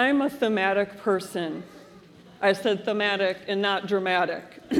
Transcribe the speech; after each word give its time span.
I'm 0.00 0.22
a 0.22 0.30
thematic 0.30 0.96
person. 0.96 1.62
I 2.40 2.54
said 2.54 2.86
thematic 2.86 3.36
and 3.48 3.60
not 3.60 3.86
dramatic. 3.86 4.44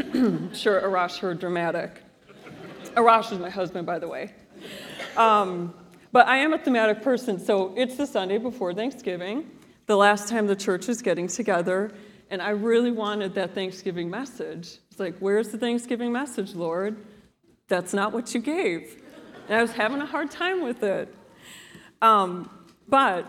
sure, 0.54 0.81
Arash 0.81 1.19
heard 1.19 1.39
dramatic. 1.39 2.03
Arash 2.95 3.30
is 3.30 3.38
my 3.38 3.51
husband, 3.51 3.87
by 3.87 3.98
the 3.98 4.09
way. 4.09 4.33
Um, 5.19 5.75
but 6.11 6.27
I 6.27 6.38
am 6.38 6.54
a 6.54 6.59
thematic 6.59 7.03
person, 7.03 7.38
so 7.38 7.75
it's 7.77 7.96
the 7.96 8.06
Sunday 8.06 8.38
before 8.38 8.72
Thanksgiving, 8.72 9.51
the 9.85 9.96
last 9.96 10.27
time 10.27 10.46
the 10.46 10.56
church 10.56 10.88
is 10.88 11.03
getting 11.03 11.28
together, 11.28 11.92
and 12.30 12.40
I 12.40 12.50
really 12.50 12.90
wanted 12.90 13.34
that 13.34 13.54
Thanksgiving 13.54 14.08
message. 14.08 14.78
It's 14.90 14.98
like, 14.98 15.18
where's 15.18 15.50
the 15.50 15.58
Thanksgiving 15.58 16.12
message, 16.12 16.55
Lord? 16.55 16.96
That's 17.68 17.92
not 17.92 18.14
what 18.14 18.32
you 18.32 18.41
gave. 18.41 19.02
And 19.48 19.59
I 19.59 19.60
was 19.60 19.73
having 19.73 20.00
a 20.00 20.06
hard 20.06 20.30
time 20.30 20.64
with 20.64 20.82
it. 20.82 21.14
Um, 22.00 22.48
but 22.88 23.27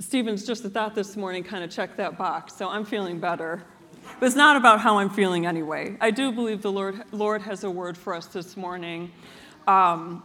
Stephen's 0.00 0.44
just 0.44 0.64
a 0.64 0.68
thought 0.68 0.96
this 0.96 1.16
morning 1.16 1.44
kind 1.44 1.62
of 1.62 1.70
checked 1.70 1.96
that 1.98 2.18
box, 2.18 2.56
so 2.56 2.68
I'm 2.68 2.84
feeling 2.84 3.20
better. 3.20 3.62
But 4.18 4.26
it's 4.26 4.34
not 4.34 4.56
about 4.56 4.80
how 4.80 4.98
I'm 4.98 5.08
feeling 5.08 5.46
anyway. 5.46 5.96
I 6.00 6.10
do 6.10 6.32
believe 6.32 6.62
the 6.62 6.72
Lord, 6.72 7.04
Lord 7.12 7.42
has 7.42 7.62
a 7.62 7.70
word 7.70 7.96
for 7.96 8.12
us 8.12 8.26
this 8.26 8.56
morning. 8.56 9.12
Um, 9.68 10.24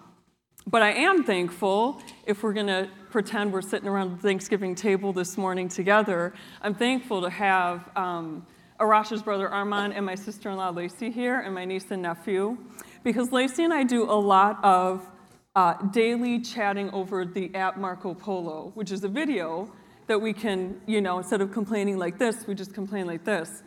but 0.65 0.81
I 0.81 0.93
am 0.93 1.23
thankful 1.23 2.01
if 2.25 2.41
we're 2.41 2.53
going 2.53 2.67
to 2.67 2.89
pretend 3.11 3.53
we're 3.53 3.61
sitting 3.61 3.87
around 3.87 4.17
the 4.17 4.21
Thanksgiving 4.21 4.73
table 4.73 5.13
this 5.13 5.37
morning 5.37 5.69
together. 5.69 6.33
I'm 6.63 6.73
thankful 6.73 7.21
to 7.21 7.29
have 7.29 7.89
um, 7.95 8.47
Arash's 8.79 9.21
brother 9.21 9.49
Armand 9.49 9.93
and 9.93 10.03
my 10.03 10.15
sister 10.15 10.49
in 10.49 10.57
law 10.57 10.69
Lacey 10.69 11.11
here, 11.11 11.41
and 11.41 11.53
my 11.53 11.65
niece 11.65 11.91
and 11.91 12.01
nephew, 12.01 12.57
because 13.03 13.31
Lacey 13.31 13.65
and 13.65 13.73
I 13.73 13.83
do 13.83 14.03
a 14.09 14.17
lot 14.19 14.63
of 14.63 15.07
uh, 15.55 15.73
daily 15.87 16.39
chatting 16.39 16.89
over 16.91 17.25
the 17.25 17.53
app 17.55 17.77
Marco 17.77 18.13
Polo, 18.13 18.71
which 18.75 18.91
is 18.91 19.03
a 19.03 19.07
video 19.07 19.71
that 20.07 20.19
we 20.19 20.33
can, 20.33 20.79
you 20.85 21.01
know, 21.01 21.17
instead 21.17 21.41
of 21.41 21.51
complaining 21.51 21.97
like 21.97 22.17
this, 22.17 22.47
we 22.47 22.55
just 22.55 22.73
complain 22.73 23.07
like 23.07 23.23
this. 23.23 23.63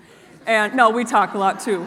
And 0.46 0.74
no, 0.74 0.90
we 0.90 1.04
talk 1.04 1.34
a 1.34 1.38
lot 1.38 1.60
too. 1.60 1.86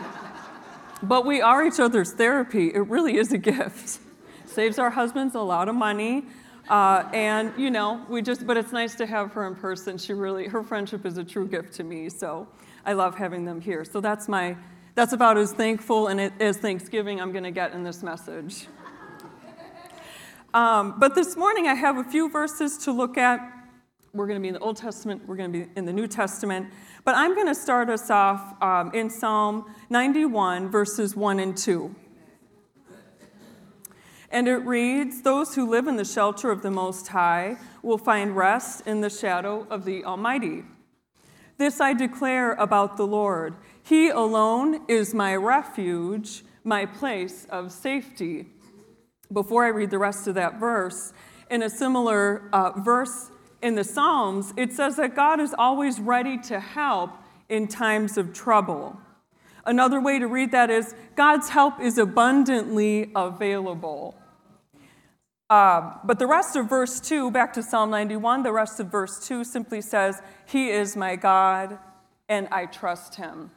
But 1.04 1.26
we 1.26 1.42
are 1.42 1.66
each 1.66 1.80
other's 1.80 2.14
therapy. 2.14 2.74
It 2.74 2.88
really 2.88 3.18
is 3.18 3.34
a 3.34 3.38
gift. 3.38 4.00
Saves 4.46 4.80
our 4.80 4.90
husbands 4.90 5.36
a 5.36 5.42
lot 5.42 5.68
of 5.68 5.76
money. 5.76 6.26
Uh, 6.70 7.04
and 7.14 7.54
you 7.58 7.70
know, 7.70 8.06
we 8.10 8.22
just, 8.22 8.48
but 8.48 8.58
it's 8.58 8.72
nice 8.72 8.96
to 8.96 9.06
have 9.06 9.32
her 9.34 9.46
in 9.46 9.56
person. 9.56 9.98
She 9.98 10.14
really, 10.14 10.48
her 10.48 10.64
friendship 10.64 11.06
is 11.06 11.18
a 11.18 11.24
true 11.24 11.48
gift 11.48 11.74
to 11.76 11.84
me. 11.84 12.10
So 12.10 12.48
I 12.86 12.94
love 12.94 13.16
having 13.16 13.46
them 13.46 13.62
here. 13.62 13.84
So 13.84 14.00
that's 14.02 14.28
my, 14.28 14.56
that's 14.96 15.14
about 15.14 15.38
as 15.38 15.52
thankful 15.52 16.08
and 16.08 16.20
as 16.42 16.58
Thanksgiving 16.58 17.20
I'm 17.22 17.32
going 17.32 17.44
to 17.44 17.52
get 17.52 17.74
in 17.74 17.84
this 17.84 18.02
message. 18.02 18.68
Um, 20.56 20.96
but 20.98 21.16
this 21.16 21.36
morning 21.36 21.68
I 21.68 21.74
have 21.74 21.98
a 21.98 22.04
few 22.06 22.30
verses 22.30 22.78
to 22.86 22.94
look 22.94 23.18
at. 23.18 23.42
We're 24.14 24.26
going 24.26 24.40
to 24.40 24.42
be 24.42 24.48
in 24.48 24.54
the 24.54 24.62
Old 24.62 24.78
Testament, 24.78 25.28
we're 25.28 25.36
going 25.36 25.52
to 25.52 25.66
be 25.66 25.70
in 25.76 25.84
the 25.84 25.92
New 25.92 26.08
Testament. 26.08 26.72
But 27.04 27.16
I'm 27.18 27.36
going 27.36 27.48
to 27.48 27.54
start 27.54 27.90
us 27.90 28.10
off 28.10 28.56
um, 28.64 28.90
in 28.94 29.10
Psalm 29.10 29.66
91, 29.90 30.72
verses 30.72 31.14
1 31.14 31.42
and 31.42 31.58
2. 31.58 31.94
And 34.32 34.48
it 34.48 34.60
reads 34.60 35.24
Those 35.24 35.56
who 35.56 35.70
live 35.70 35.88
in 35.88 35.98
the 35.98 36.06
shelter 36.06 36.52
of 36.52 36.62
the 36.62 36.72
Most 36.72 37.10
High 37.10 37.58
will 37.84 37.98
find 37.98 38.34
rest 38.34 38.88
in 38.88 39.02
the 39.02 39.10
shadow 39.10 39.68
of 39.70 39.84
the 39.84 40.06
Almighty. 40.06 40.64
This 41.58 41.82
I 41.82 41.92
declare 41.94 42.54
about 42.54 42.96
the 42.96 43.06
Lord 43.06 43.56
He 43.84 44.08
alone 44.08 44.86
is 44.88 45.14
my 45.14 45.36
refuge, 45.36 46.46
my 46.64 46.86
place 46.86 47.46
of 47.50 47.74
safety 47.74 48.55
before 49.32 49.66
I 49.66 49.70
read 49.70 49.90
the 49.90 50.00
rest 50.00 50.28
of 50.28 50.36
that 50.36 50.60
verse, 50.60 51.14
in 51.50 51.64
a 51.64 51.70
similar 51.70 52.50
uh, 52.54 52.72
verse 52.80 53.32
in 53.62 53.76
the 53.76 53.84
Psalms, 53.84 54.54
it 54.58 54.72
says 54.72 54.96
that 54.98 55.16
God 55.16 55.40
is 55.40 55.54
always 55.58 56.00
ready 56.00 56.38
to 56.44 56.60
help 56.60 57.12
in 57.50 57.68
times 57.68 58.18
of 58.18 58.34
trouble. 58.34 59.00
Another 59.66 60.00
way 60.00 60.20
to 60.20 60.28
read 60.28 60.52
that 60.52 60.70
is 60.70 60.94
God's 61.16 61.50
help 61.50 61.80
is 61.80 61.98
abundantly 61.98 63.12
available. 63.16 64.16
Uh, 65.50 65.94
but 66.04 66.18
the 66.18 66.28
rest 66.28 66.56
of 66.56 66.68
verse 66.68 67.00
2, 67.00 67.30
back 67.32 67.54
to 67.54 67.64
Psalm 67.64 67.92
91, 67.92 68.44
the 68.44 68.52
rest 68.52 68.80
of 68.80 68.88
verse 68.88 69.28
2 69.28 69.44
simply 69.44 69.82
says, 69.82 70.22
He 70.46 70.70
is 70.70 70.96
my 70.96 71.16
God, 71.16 71.78
and 72.28 72.48
I 72.52 72.66
trust 72.66 73.16
him. 73.16 73.52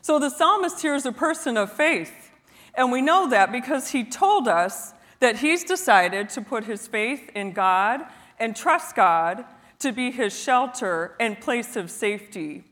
So 0.00 0.18
the 0.18 0.30
psalmist 0.30 0.80
here 0.80 0.94
is 0.94 1.04
a 1.04 1.12
person 1.12 1.58
of 1.58 1.70
faith. 1.72 2.27
And 2.74 2.92
we 2.92 3.02
know 3.02 3.28
that 3.28 3.52
because 3.52 3.90
he 3.90 4.04
told 4.04 4.48
us 4.48 4.94
that 5.20 5.38
he's 5.38 5.64
decided 5.64 6.28
to 6.30 6.40
put 6.40 6.64
his 6.64 6.86
faith 6.86 7.30
in 7.34 7.52
God 7.52 8.02
and 8.38 8.54
trust 8.54 8.94
God 8.94 9.44
to 9.80 9.92
be 9.92 10.10
his 10.10 10.38
shelter 10.38 11.14
and 11.20 11.40
place 11.40 11.76
of 11.76 11.90
safety. 11.90 12.64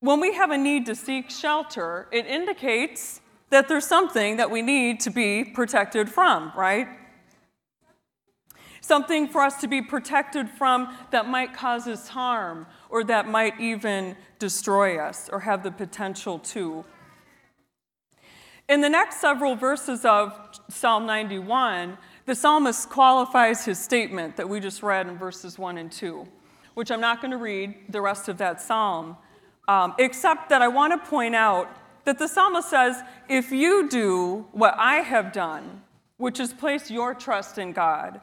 When 0.00 0.20
we 0.20 0.34
have 0.34 0.50
a 0.50 0.58
need 0.58 0.86
to 0.86 0.94
seek 0.94 1.30
shelter, 1.30 2.08
it 2.10 2.26
indicates 2.26 3.20
that 3.50 3.68
there's 3.68 3.86
something 3.86 4.38
that 4.38 4.50
we 4.50 4.62
need 4.62 5.00
to 5.00 5.10
be 5.10 5.44
protected 5.44 6.08
from, 6.08 6.52
right? 6.56 6.88
Something 8.80 9.28
for 9.28 9.42
us 9.42 9.60
to 9.60 9.68
be 9.68 9.80
protected 9.80 10.50
from 10.50 10.96
that 11.12 11.28
might 11.28 11.54
cause 11.54 11.86
us 11.86 12.08
harm 12.08 12.66
or 12.90 13.04
that 13.04 13.28
might 13.28 13.60
even 13.60 14.16
destroy 14.40 14.98
us 14.98 15.28
or 15.32 15.40
have 15.40 15.62
the 15.62 15.70
potential 15.70 16.40
to. 16.40 16.84
In 18.72 18.80
the 18.80 18.88
next 18.88 19.20
several 19.20 19.54
verses 19.54 20.06
of 20.06 20.32
Psalm 20.70 21.04
91, 21.04 21.98
the 22.24 22.34
psalmist 22.34 22.88
qualifies 22.88 23.66
his 23.66 23.78
statement 23.78 24.34
that 24.38 24.48
we 24.48 24.60
just 24.60 24.82
read 24.82 25.06
in 25.08 25.18
verses 25.18 25.58
1 25.58 25.76
and 25.76 25.92
2, 25.92 26.26
which 26.72 26.90
I'm 26.90 27.02
not 27.02 27.20
going 27.20 27.32
to 27.32 27.36
read 27.36 27.74
the 27.90 28.00
rest 28.00 28.30
of 28.30 28.38
that 28.38 28.62
psalm, 28.62 29.18
um, 29.68 29.92
except 29.98 30.48
that 30.48 30.62
I 30.62 30.68
want 30.68 30.94
to 30.94 31.10
point 31.10 31.34
out 31.34 31.68
that 32.06 32.18
the 32.18 32.26
psalmist 32.26 32.70
says, 32.70 33.02
If 33.28 33.52
you 33.52 33.90
do 33.90 34.46
what 34.52 34.74
I 34.78 35.00
have 35.00 35.34
done, 35.34 35.82
which 36.16 36.40
is 36.40 36.54
place 36.54 36.90
your 36.90 37.12
trust 37.12 37.58
in 37.58 37.74
God, 37.74 38.22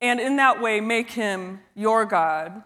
and 0.00 0.18
in 0.18 0.36
that 0.36 0.62
way 0.62 0.80
make 0.80 1.10
him 1.10 1.60
your 1.74 2.06
God, 2.06 2.62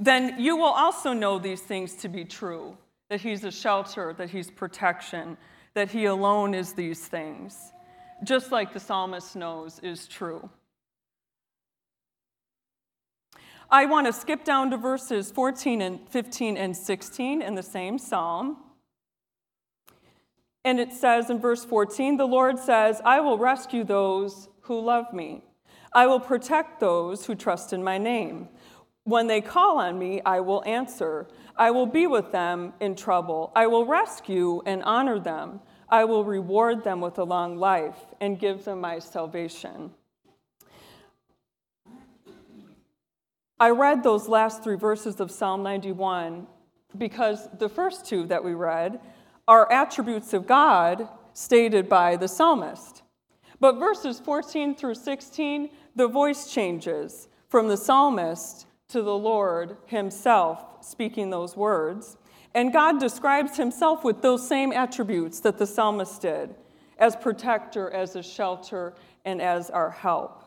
then 0.00 0.40
you 0.40 0.56
will 0.56 0.64
also 0.64 1.12
know 1.12 1.38
these 1.38 1.60
things 1.60 1.94
to 1.94 2.08
be 2.08 2.24
true 2.24 2.76
that 3.08 3.20
he's 3.20 3.44
a 3.44 3.52
shelter, 3.52 4.12
that 4.18 4.30
he's 4.30 4.50
protection, 4.50 5.36
that 5.74 5.90
he 5.90 6.04
alone 6.06 6.54
is 6.54 6.72
these 6.72 7.00
things, 7.06 7.72
just 8.22 8.52
like 8.52 8.72
the 8.72 8.80
psalmist 8.80 9.36
knows 9.36 9.78
is 9.80 10.06
true. 10.06 10.48
I 13.70 13.86
want 13.86 14.06
to 14.06 14.12
skip 14.12 14.44
down 14.44 14.70
to 14.70 14.76
verses 14.76 15.30
14 15.30 15.80
and 15.80 16.08
15 16.08 16.56
and 16.56 16.76
16 16.76 17.42
in 17.42 17.54
the 17.54 17.62
same 17.62 17.98
psalm. 17.98 18.58
And 20.64 20.78
it 20.78 20.92
says 20.92 21.28
in 21.28 21.40
verse 21.40 21.64
14, 21.64 22.16
the 22.16 22.26
Lord 22.26 22.58
says, 22.58 23.00
I 23.04 23.20
will 23.20 23.36
rescue 23.36 23.84
those 23.84 24.48
who 24.62 24.80
love 24.80 25.12
me. 25.12 25.42
I 25.92 26.06
will 26.06 26.20
protect 26.20 26.80
those 26.80 27.26
who 27.26 27.34
trust 27.34 27.72
in 27.72 27.82
my 27.82 27.98
name. 27.98 28.48
When 29.04 29.26
they 29.26 29.40
call 29.40 29.78
on 29.78 29.98
me, 29.98 30.22
I 30.24 30.40
will 30.40 30.62
answer. 30.64 31.28
I 31.56 31.70
will 31.70 31.86
be 31.86 32.06
with 32.06 32.32
them 32.32 32.72
in 32.80 32.96
trouble. 32.96 33.52
I 33.54 33.66
will 33.66 33.86
rescue 33.86 34.62
and 34.66 34.82
honor 34.82 35.18
them. 35.20 35.60
I 35.88 36.04
will 36.04 36.24
reward 36.24 36.82
them 36.82 37.00
with 37.00 37.18
a 37.18 37.24
long 37.24 37.56
life 37.56 37.98
and 38.20 38.38
give 38.38 38.64
them 38.64 38.80
my 38.80 38.98
salvation. 38.98 39.92
I 43.60 43.70
read 43.70 44.02
those 44.02 44.28
last 44.28 44.64
three 44.64 44.76
verses 44.76 45.20
of 45.20 45.30
Psalm 45.30 45.62
91 45.62 46.46
because 46.98 47.48
the 47.58 47.68
first 47.68 48.04
two 48.04 48.26
that 48.26 48.42
we 48.42 48.54
read 48.54 49.00
are 49.46 49.70
attributes 49.70 50.32
of 50.32 50.46
God 50.46 51.08
stated 51.34 51.88
by 51.88 52.16
the 52.16 52.28
psalmist. 52.28 53.02
But 53.60 53.78
verses 53.78 54.18
14 54.18 54.74
through 54.74 54.96
16, 54.96 55.70
the 55.94 56.08
voice 56.08 56.52
changes 56.52 57.28
from 57.48 57.68
the 57.68 57.76
psalmist 57.76 58.66
to 58.94 59.02
the 59.02 59.18
Lord 59.18 59.76
Himself 59.86 60.64
speaking 60.80 61.28
those 61.28 61.56
words. 61.56 62.16
And 62.54 62.72
God 62.72 63.00
describes 63.00 63.56
Himself 63.56 64.04
with 64.04 64.22
those 64.22 64.46
same 64.46 64.72
attributes 64.72 65.40
that 65.40 65.58
the 65.58 65.66
psalmist 65.66 66.22
did 66.22 66.54
as 66.96 67.16
protector, 67.16 67.90
as 67.90 68.14
a 68.14 68.22
shelter, 68.22 68.94
and 69.24 69.42
as 69.42 69.68
our 69.68 69.90
help. 69.90 70.44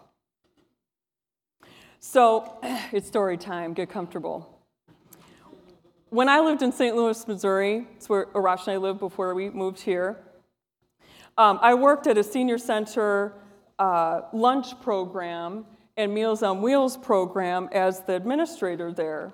So 1.99 2.57
it's 2.93 3.09
story 3.09 3.35
time. 3.35 3.73
Get 3.73 3.89
comfortable. 3.89 4.63
When 6.09 6.29
I 6.29 6.39
lived 6.39 6.61
in 6.61 6.71
St. 6.71 6.95
Louis, 6.95 7.27
Missouri, 7.27 7.85
it's 7.97 8.07
where 8.07 8.27
Arash 8.27 8.67
and 8.67 8.75
I 8.75 8.77
lived 8.77 9.01
before 9.01 9.35
we 9.35 9.49
moved 9.49 9.81
here, 9.81 10.19
um, 11.37 11.59
I 11.61 11.73
worked 11.73 12.07
at 12.07 12.17
a 12.17 12.23
senior 12.23 12.57
center 12.57 13.33
uh, 13.77 14.21
lunch 14.31 14.79
program 14.79 15.65
and 15.97 16.13
Meals 16.13 16.43
on 16.43 16.61
Wheels 16.61 16.95
program 16.95 17.67
as 17.71 18.01
the 18.01 18.13
administrator 18.13 18.91
there. 18.91 19.31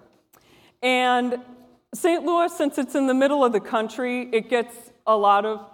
And 0.82 1.40
St. 1.94 2.26
Louis, 2.26 2.56
since 2.56 2.78
it's 2.78 2.96
in 2.96 3.06
the 3.06 3.14
middle 3.14 3.44
of 3.44 3.52
the 3.52 3.60
country, 3.60 4.30
it 4.32 4.50
gets 4.50 4.92
a 5.06 5.16
lot 5.16 5.46
of 5.46 5.70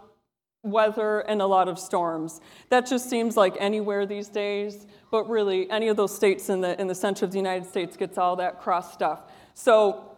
weather 0.63 1.21
and 1.21 1.41
a 1.41 1.45
lot 1.45 1.69
of 1.69 1.79
storms. 1.79 2.41
That 2.69 2.85
just 2.85 3.09
seems 3.09 3.37
like 3.37 3.55
anywhere 3.59 4.05
these 4.05 4.27
days, 4.27 4.87
but 5.11 5.29
really 5.29 5.69
any 5.71 5.87
of 5.87 5.95
those 5.95 6.13
states 6.13 6.49
in 6.49 6.61
the, 6.61 6.79
in 6.79 6.87
the 6.87 6.95
center 6.95 7.23
of 7.23 7.31
the 7.31 7.37
United 7.37 7.67
States 7.67 7.95
gets 7.95 8.17
all 8.17 8.35
that 8.37 8.59
cross 8.59 8.91
stuff. 8.91 9.21
So 9.53 10.17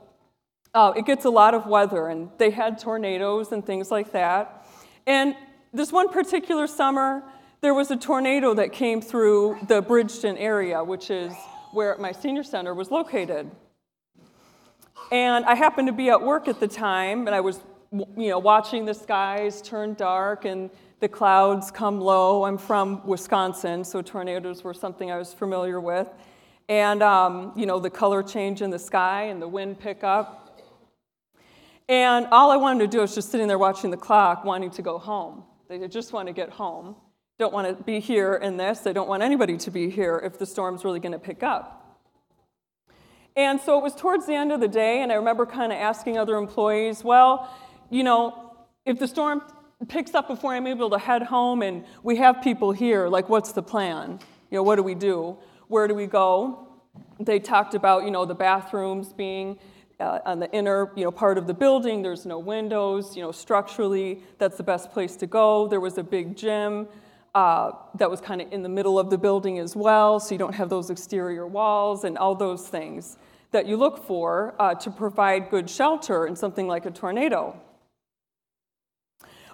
uh, 0.74 0.94
it 0.96 1.06
gets 1.06 1.26
a 1.26 1.30
lot 1.30 1.54
of 1.54 1.68
weather, 1.68 2.08
and 2.08 2.30
they 2.38 2.50
had 2.50 2.80
tornadoes 2.80 3.52
and 3.52 3.66
things 3.66 3.92
like 3.92 4.14
that. 4.14 4.66
And 5.06 5.36
this 5.74 5.92
one 5.92 6.10
particular 6.10 6.66
summer, 6.66 7.24
there 7.62 7.74
was 7.76 7.92
a 7.92 7.96
tornado 7.96 8.56
that 8.56 8.72
came 8.72 9.02
through 9.02 9.60
the 9.68 9.82
Bridgeton 9.82 10.36
area, 10.38 10.84
which 10.84 11.12
is 11.12 11.32
where 11.74 11.96
my 11.98 12.12
senior 12.12 12.44
center 12.44 12.74
was 12.74 12.90
located. 12.90 13.52
And 15.12 15.46
I 15.46 15.54
happened 15.54 15.88
to 15.88 15.94
be 15.94 16.10
at 16.10 16.22
work 16.22 16.48
at 16.48 16.60
the 16.60 16.68
time, 16.68 17.28
and 17.28 17.36
I 17.36 17.42
was 17.42 17.60
you 17.92 18.30
know, 18.30 18.40
watching 18.40 18.86
the 18.86 18.94
skies 18.94 19.62
turn 19.62 19.94
dark 19.94 20.46
and 20.46 20.72
the 21.02 21.08
clouds 21.08 21.70
come 21.70 22.00
low. 22.00 22.46
I'm 22.46 22.58
from 22.58 23.06
Wisconsin, 23.06 23.84
so 23.84 24.02
tornadoes 24.02 24.64
were 24.64 24.74
something 24.74 25.12
I 25.12 25.18
was 25.18 25.34
familiar 25.34 25.80
with. 25.80 26.08
And, 26.70 27.04
um, 27.04 27.52
you 27.56 27.66
know, 27.66 27.80
the 27.80 27.90
color 27.90 28.24
change 28.24 28.62
in 28.62 28.70
the 28.70 28.80
sky 28.80 29.24
and 29.24 29.42
the 29.42 29.48
wind 29.48 29.80
pick 29.80 30.04
up. 30.04 30.62
And 31.90 32.28
all 32.28 32.50
I 32.50 32.56
wanted 32.56 32.80
to 32.80 32.88
do 32.88 33.02
was 33.02 33.14
just 33.14 33.30
sitting 33.30 33.48
there 33.48 33.58
watching 33.58 33.92
the 33.92 33.98
clock, 33.98 34.46
wanting 34.46 34.72
to 34.72 34.82
go 34.82 34.98
home. 34.98 35.44
They 35.68 35.86
just 35.88 36.14
want 36.14 36.28
to 36.28 36.34
get 36.34 36.50
home. 36.50 36.96
Don't 37.42 37.54
want 37.54 37.76
to 37.76 37.84
be 37.84 38.00
here 38.00 38.36
in 38.36 38.58
this. 38.58 38.82
They 38.82 38.94
don't 38.94 39.10
want 39.10 39.24
anybody 39.24 39.58
to 39.58 39.72
be 39.72 39.90
here 39.90 40.22
if 40.24 40.38
the 40.38 40.46
storm's 40.46 40.86
really 40.86 41.00
going 41.00 41.14
to 41.14 41.18
pick 41.18 41.42
up. 41.42 41.98
And 43.36 43.60
so 43.60 43.80
it 43.80 43.82
was 43.82 43.96
towards 43.96 44.28
the 44.28 44.36
end 44.36 44.52
of 44.52 44.60
the 44.60 44.68
day, 44.68 45.02
and 45.02 45.12
I 45.12 45.16
remember 45.16 45.48
kind 45.48 45.72
of 45.72 45.80
asking 45.80 46.20
other 46.20 46.36
employees, 46.36 47.04
well, 47.04 47.52
you 47.90 48.04
know, 48.04 48.54
if 48.86 49.00
the 49.00 49.08
storm 49.08 49.42
picks 49.88 50.14
up 50.14 50.28
before 50.28 50.54
I'm 50.54 50.68
able 50.68 50.92
to 50.92 51.00
head 51.00 51.24
home 51.24 51.64
and 51.64 51.84
we 52.04 52.18
have 52.18 52.44
people 52.44 52.74
here, 52.74 53.08
like, 53.08 53.28
what's 53.28 53.54
the 53.54 53.64
plan? 53.64 54.20
You 54.52 54.58
know, 54.58 54.64
what 54.64 54.76
do 54.76 54.84
we 54.84 54.94
do? 54.94 55.36
Where 55.68 55.88
do 55.88 55.96
we 55.96 56.06
go? 56.06 56.68
They 57.20 57.40
talked 57.40 57.74
about, 57.74 58.04
you 58.04 58.12
know, 58.12 58.24
the 58.24 58.36
bathrooms 58.36 59.14
being 59.14 59.58
uh, 60.00 60.20
on 60.26 60.40
the 60.40 60.52
inner, 60.52 60.92
you 60.96 61.06
know, 61.06 61.12
part 61.12 61.40
of 61.40 61.48
the 61.48 61.56
building. 61.56 62.04
There's 62.04 62.28
no 62.28 62.38
windows. 62.38 63.16
You 63.16 63.24
know, 63.24 63.32
structurally, 63.32 64.22
that's 64.38 64.58
the 64.58 64.64
best 64.64 64.92
place 64.92 65.16
to 65.16 65.26
go. 65.26 65.68
There 65.68 65.80
was 65.80 65.98
a 65.98 66.04
big 66.04 66.38
gym 66.38 66.88
uh, 67.34 67.72
that 67.96 68.10
was 68.10 68.22
kind 68.22 68.42
of 68.42 68.52
in 68.52 68.62
the 68.64 68.70
middle 68.70 69.00
of 69.00 69.10
the 69.10 69.18
building 69.18 69.60
as 69.60 69.76
well, 69.76 70.20
so 70.20 70.34
you 70.34 70.40
don't 70.40 70.56
have 70.56 70.70
those 70.70 70.90
exterior 70.90 71.48
walls 71.48 72.04
and 72.04 72.18
all 72.18 72.36
those 72.36 72.68
things 72.68 73.18
that 73.52 73.66
you 73.66 73.78
look 73.78 74.06
for 74.06 74.56
uh, 74.60 74.76
to 74.76 74.90
provide 74.90 75.50
good 75.50 75.70
shelter 75.70 76.26
in 76.28 76.36
something 76.36 76.68
like 76.68 76.86
a 76.86 76.92
tornado. 76.92 77.56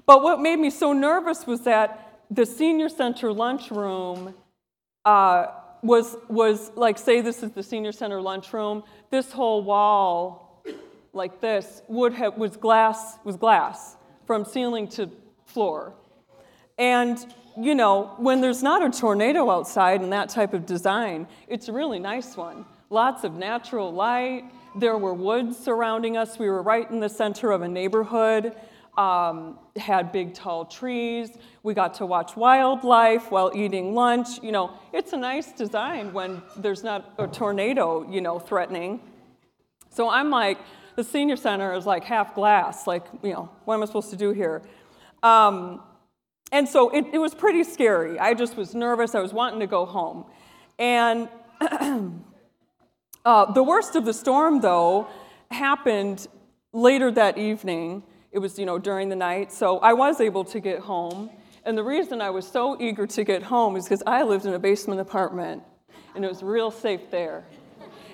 But 0.05 0.23
what 0.23 0.39
made 0.39 0.57
me 0.57 0.69
so 0.69 0.93
nervous 0.93 1.45
was 1.45 1.61
that 1.61 2.21
the 2.31 2.45
senior 2.45 2.89
center 2.89 3.31
lunchroom 3.31 4.33
uh, 5.05 5.47
was, 5.81 6.15
was 6.29 6.71
like, 6.75 6.97
say 6.97 7.21
this 7.21 7.43
is 7.43 7.51
the 7.51 7.63
senior 7.63 7.91
center 7.91 8.21
lunchroom, 8.21 8.83
this 9.09 9.31
whole 9.31 9.63
wall, 9.63 10.63
like 11.13 11.41
this, 11.41 11.81
would 11.87 12.13
have, 12.13 12.37
was 12.37 12.57
glass, 12.57 13.17
was 13.23 13.35
glass 13.35 13.95
from 14.25 14.45
ceiling 14.45 14.87
to 14.89 15.09
floor. 15.45 15.93
And, 16.77 17.17
you 17.59 17.75
know, 17.75 18.13
when 18.17 18.41
there's 18.41 18.63
not 18.63 18.85
a 18.85 18.89
tornado 18.89 19.49
outside 19.49 20.01
and 20.01 20.11
that 20.13 20.29
type 20.29 20.53
of 20.53 20.65
design, 20.65 21.27
it's 21.47 21.67
a 21.67 21.73
really 21.73 21.99
nice 21.99 22.37
one. 22.37 22.65
Lots 22.89 23.23
of 23.23 23.33
natural 23.33 23.91
light. 23.91 24.43
There 24.75 24.97
were 24.97 25.13
woods 25.13 25.57
surrounding 25.57 26.17
us. 26.17 26.37
We 26.37 26.49
were 26.49 26.61
right 26.61 26.89
in 26.89 26.99
the 26.99 27.09
center 27.09 27.51
of 27.51 27.61
a 27.61 27.67
neighborhood 27.67 28.55
um, 28.97 29.59
had 29.75 30.11
big 30.11 30.33
tall 30.33 30.65
trees. 30.65 31.29
We 31.63 31.73
got 31.73 31.93
to 31.95 32.05
watch 32.05 32.35
wildlife 32.35 33.31
while 33.31 33.51
eating 33.55 33.93
lunch. 33.93 34.41
You 34.41 34.51
know, 34.51 34.71
it's 34.91 35.13
a 35.13 35.17
nice 35.17 35.51
design 35.51 36.11
when 36.13 36.41
there's 36.57 36.83
not 36.83 37.13
a 37.19 37.27
tornado, 37.27 38.09
you 38.09 38.21
know, 38.21 38.39
threatening. 38.39 38.99
So 39.91 40.09
I'm 40.09 40.29
like, 40.29 40.57
the 40.95 41.03
senior 41.03 41.35
center 41.35 41.73
is 41.73 41.85
like 41.85 42.03
half 42.03 42.33
glass. 42.33 42.87
Like, 42.87 43.05
you 43.21 43.33
know, 43.33 43.49
what 43.65 43.75
am 43.75 43.83
I 43.83 43.85
supposed 43.85 44.09
to 44.09 44.15
do 44.15 44.31
here? 44.31 44.63
Um, 45.21 45.81
and 46.51 46.67
so 46.67 46.89
it, 46.89 47.05
it 47.13 47.17
was 47.17 47.35
pretty 47.35 47.63
scary. 47.63 48.19
I 48.19 48.33
just 48.33 48.55
was 48.55 48.73
nervous. 48.73 49.15
I 49.15 49.19
was 49.19 49.33
wanting 49.33 49.59
to 49.59 49.67
go 49.67 49.85
home. 49.85 50.25
And 50.79 51.29
uh, 53.25 53.51
the 53.51 53.63
worst 53.63 53.95
of 53.95 54.05
the 54.05 54.13
storm, 54.13 54.61
though, 54.61 55.07
happened 55.51 56.27
later 56.73 57.11
that 57.11 57.37
evening 57.37 58.03
it 58.31 58.39
was, 58.39 58.59
you 58.59 58.65
know, 58.65 58.77
during 58.77 59.09
the 59.09 59.15
night. 59.15 59.51
So 59.51 59.79
I 59.79 59.93
was 59.93 60.21
able 60.21 60.43
to 60.45 60.59
get 60.59 60.79
home. 60.79 61.29
And 61.65 61.77
the 61.77 61.83
reason 61.83 62.21
I 62.21 62.29
was 62.29 62.47
so 62.47 62.79
eager 62.79 63.07
to 63.07 63.23
get 63.23 63.43
home 63.43 63.75
is 63.75 63.85
because 63.85 64.03
I 64.05 64.23
lived 64.23 64.45
in 64.45 64.53
a 64.53 64.59
basement 64.59 65.01
apartment 65.01 65.63
and 66.15 66.23
it 66.23 66.27
was 66.27 66.43
real 66.43 66.71
safe 66.71 67.09
there. 67.11 67.45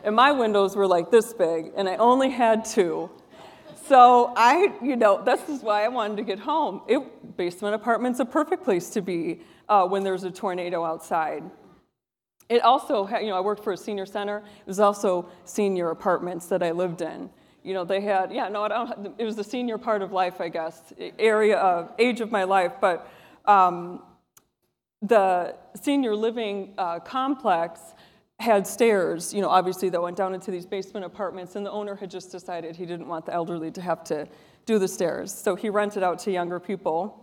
And 0.03 0.15
my 0.15 0.31
windows 0.31 0.75
were 0.75 0.87
like 0.87 1.11
this 1.11 1.33
big, 1.33 1.71
and 1.77 1.87
I 1.87 1.95
only 1.95 2.29
had 2.29 2.65
two. 2.65 3.09
So 3.87 4.33
I, 4.35 4.73
you 4.81 4.95
know, 4.95 5.21
this 5.23 5.49
is 5.49 5.61
why 5.61 5.83
I 5.83 5.87
wanted 5.89 6.17
to 6.17 6.23
get 6.23 6.39
home. 6.39 6.81
It, 6.87 7.37
basement 7.37 7.75
apartment's 7.75 8.19
a 8.19 8.25
perfect 8.25 8.63
place 8.63 8.89
to 8.91 9.01
be 9.01 9.41
uh, 9.67 9.85
when 9.85 10.03
there's 10.03 10.23
a 10.23 10.31
tornado 10.31 10.85
outside. 10.85 11.43
It 12.49 12.61
also, 12.61 13.07
you 13.07 13.27
know, 13.27 13.37
I 13.37 13.41
worked 13.41 13.63
for 13.63 13.73
a 13.73 13.77
senior 13.77 14.05
center. 14.05 14.37
It 14.37 14.67
was 14.67 14.79
also 14.79 15.29
senior 15.45 15.89
apartments 15.89 16.45
that 16.47 16.63
I 16.63 16.71
lived 16.71 17.01
in 17.01 17.29
you 17.63 17.73
know, 17.73 17.85
they 17.85 18.01
had, 18.01 18.31
yeah, 18.31 18.49
no, 18.49 18.63
I 18.63 18.67
don't, 18.67 19.15
it 19.17 19.23
was 19.23 19.35
the 19.35 19.43
senior 19.43 19.77
part 19.77 20.01
of 20.01 20.11
life, 20.11 20.41
I 20.41 20.49
guess, 20.49 20.93
area, 21.17 21.57
uh, 21.57 21.87
age 21.97 22.19
of 22.19 22.29
my 22.29 22.43
life, 22.43 22.73
but 22.81 23.09
um, 23.45 24.03
the 25.01 25.55
senior 25.81 26.15
living 26.15 26.73
uh, 26.77 26.99
complex 26.99 27.93
had 28.39 28.67
stairs, 28.67 29.33
you 29.33 29.41
know, 29.41 29.49
obviously 29.49 29.89
that 29.89 30.01
went 30.01 30.17
down 30.17 30.33
into 30.33 30.51
these 30.51 30.65
basement 30.65 31.05
apartments, 31.05 31.55
and 31.55 31.65
the 31.65 31.71
owner 31.71 31.95
had 31.95 32.09
just 32.11 32.31
decided 32.31 32.75
he 32.75 32.85
didn't 32.85 33.07
want 33.07 33.25
the 33.25 33.33
elderly 33.33 33.71
to 33.71 33.81
have 33.81 34.03
to 34.05 34.27
do 34.65 34.79
the 34.79 34.87
stairs. 34.87 35.33
So 35.33 35.55
he 35.55 35.69
rented 35.69 36.03
out 36.03 36.19
to 36.19 36.31
younger 36.31 36.59
people. 36.59 37.19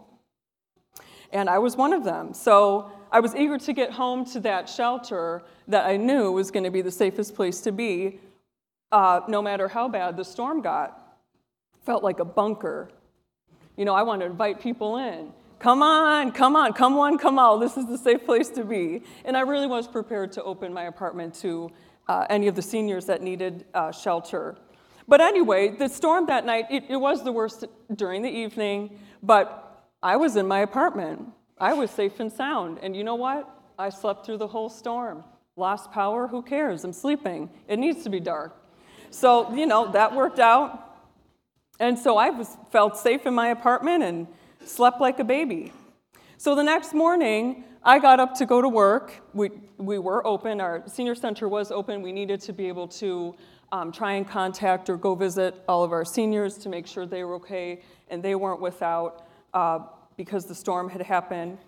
And 1.32 1.48
I 1.48 1.58
was 1.58 1.76
one 1.76 1.92
of 1.92 2.04
them. 2.04 2.34
So 2.34 2.90
I 3.12 3.20
was 3.20 3.34
eager 3.34 3.58
to 3.58 3.72
get 3.72 3.92
home 3.92 4.24
to 4.26 4.40
that 4.40 4.68
shelter 4.68 5.42
that 5.68 5.86
I 5.86 5.96
knew 5.96 6.32
was 6.32 6.50
going 6.50 6.64
to 6.64 6.70
be 6.70 6.82
the 6.82 6.90
safest 6.90 7.34
place 7.34 7.60
to 7.62 7.72
be 7.72 8.18
uh, 8.92 9.20
no 9.28 9.40
matter 9.40 9.68
how 9.68 9.88
bad 9.88 10.16
the 10.16 10.24
storm 10.24 10.60
got. 10.60 11.16
Felt 11.84 12.02
like 12.02 12.20
a 12.20 12.24
bunker. 12.24 12.90
You 13.76 13.84
know, 13.84 13.94
I 13.94 14.02
want 14.02 14.20
to 14.20 14.26
invite 14.26 14.60
people 14.60 14.96
in. 14.96 15.32
Come 15.60 15.82
on, 15.82 16.32
come 16.32 16.56
on, 16.56 16.72
come 16.72 16.96
on, 16.96 17.18
come 17.18 17.38
on. 17.38 17.60
This 17.60 17.76
is 17.76 17.86
the 17.86 17.98
safe 17.98 18.24
place 18.24 18.48
to 18.48 18.64
be. 18.64 19.02
And 19.26 19.36
I 19.36 19.40
really 19.40 19.66
was 19.66 19.86
prepared 19.86 20.32
to 20.32 20.42
open 20.42 20.72
my 20.72 20.84
apartment 20.84 21.34
to 21.42 21.70
uh, 22.08 22.24
any 22.30 22.48
of 22.48 22.54
the 22.54 22.62
seniors 22.62 23.04
that 23.06 23.20
needed 23.20 23.66
uh, 23.74 23.92
shelter. 23.92 24.56
But 25.06 25.20
anyway, 25.20 25.76
the 25.76 25.88
storm 25.88 26.25
that 26.26 26.46
night, 26.46 26.64
it, 26.70 26.85
it 26.88 26.96
was 26.96 27.23
the 27.25 27.32
worst 27.32 27.66
during 27.94 28.23
the 28.23 28.30
evening, 28.30 28.99
but 29.23 29.85
I 30.02 30.16
was 30.16 30.37
in 30.37 30.49
my 30.49 30.61
apartment. 30.61 31.28
I 31.58 31.75
was 31.75 31.90
safe 31.90 32.20
and 32.20 32.32
sound. 32.32 32.78
And 32.82 32.96
you 32.96 33.04
know 33.04 33.16
what? 33.16 33.46
I 33.78 33.90
slept 33.90 34.25
through 34.25 34.38
the 34.38 34.46
whole 34.46 34.70
storm. 34.70 35.25
Lost 35.56 35.92
power, 35.92 36.26
who 36.26 36.40
cares? 36.40 36.85
I'm 36.85 36.94
sleeping. 36.94 37.50
It 37.68 37.78
needs 37.78 38.02
to 38.04 38.08
be 38.08 38.18
dark. 38.18 38.56
So, 39.11 39.54
you 39.54 39.66
know, 39.66 39.92
that 39.92 40.14
worked 40.14 40.38
out. 40.38 40.87
And 41.78 41.99
so 41.99 42.16
I 42.16 42.30
was, 42.30 42.56
felt 42.73 42.96
safe 42.96 43.26
in 43.26 43.35
my 43.35 43.49
apartment 43.49 44.04
and 44.04 44.26
slept 44.64 45.00
like 45.00 45.19
a 45.19 45.25
baby. 45.25 45.73
So 46.37 46.55
the 46.55 46.62
next 46.62 46.95
morning, 46.95 47.64
I 47.83 47.99
got 47.99 48.21
up 48.21 48.35
to 48.37 48.47
go 48.47 48.61
to 48.61 48.69
work. 48.69 49.12
We, 49.35 49.50
we 49.79 49.99
were 49.99 50.26
open, 50.26 50.61
our 50.61 50.83
senior 50.87 51.14
center 51.14 51.49
was 51.49 51.71
open. 51.71 52.02
We 52.02 52.12
needed 52.12 52.40
to 52.43 52.52
be 52.52 52.69
able 52.69 52.88
to 52.88 53.35
um, 53.73 53.93
try 53.93 54.12
and 54.12 54.29
contact 54.29 54.90
or 54.90 54.97
go 54.97 55.14
visit 55.14 55.62
all 55.69 55.85
of 55.85 55.93
our 55.93 56.05
seniors 56.05 56.59
to 56.59 56.69
make 56.69 56.87
sure 56.87 57.07
they 57.07 57.25
were 57.25 57.37
okay 57.37 57.83
and 58.09 58.23
they 58.23 58.35
weren't 58.35 58.61
without 58.61 59.26
uh, 59.55 59.81
because 60.17 60.47
the 60.47 60.55
storm 60.55 60.88
had 60.88 61.02
happened. 61.02 61.59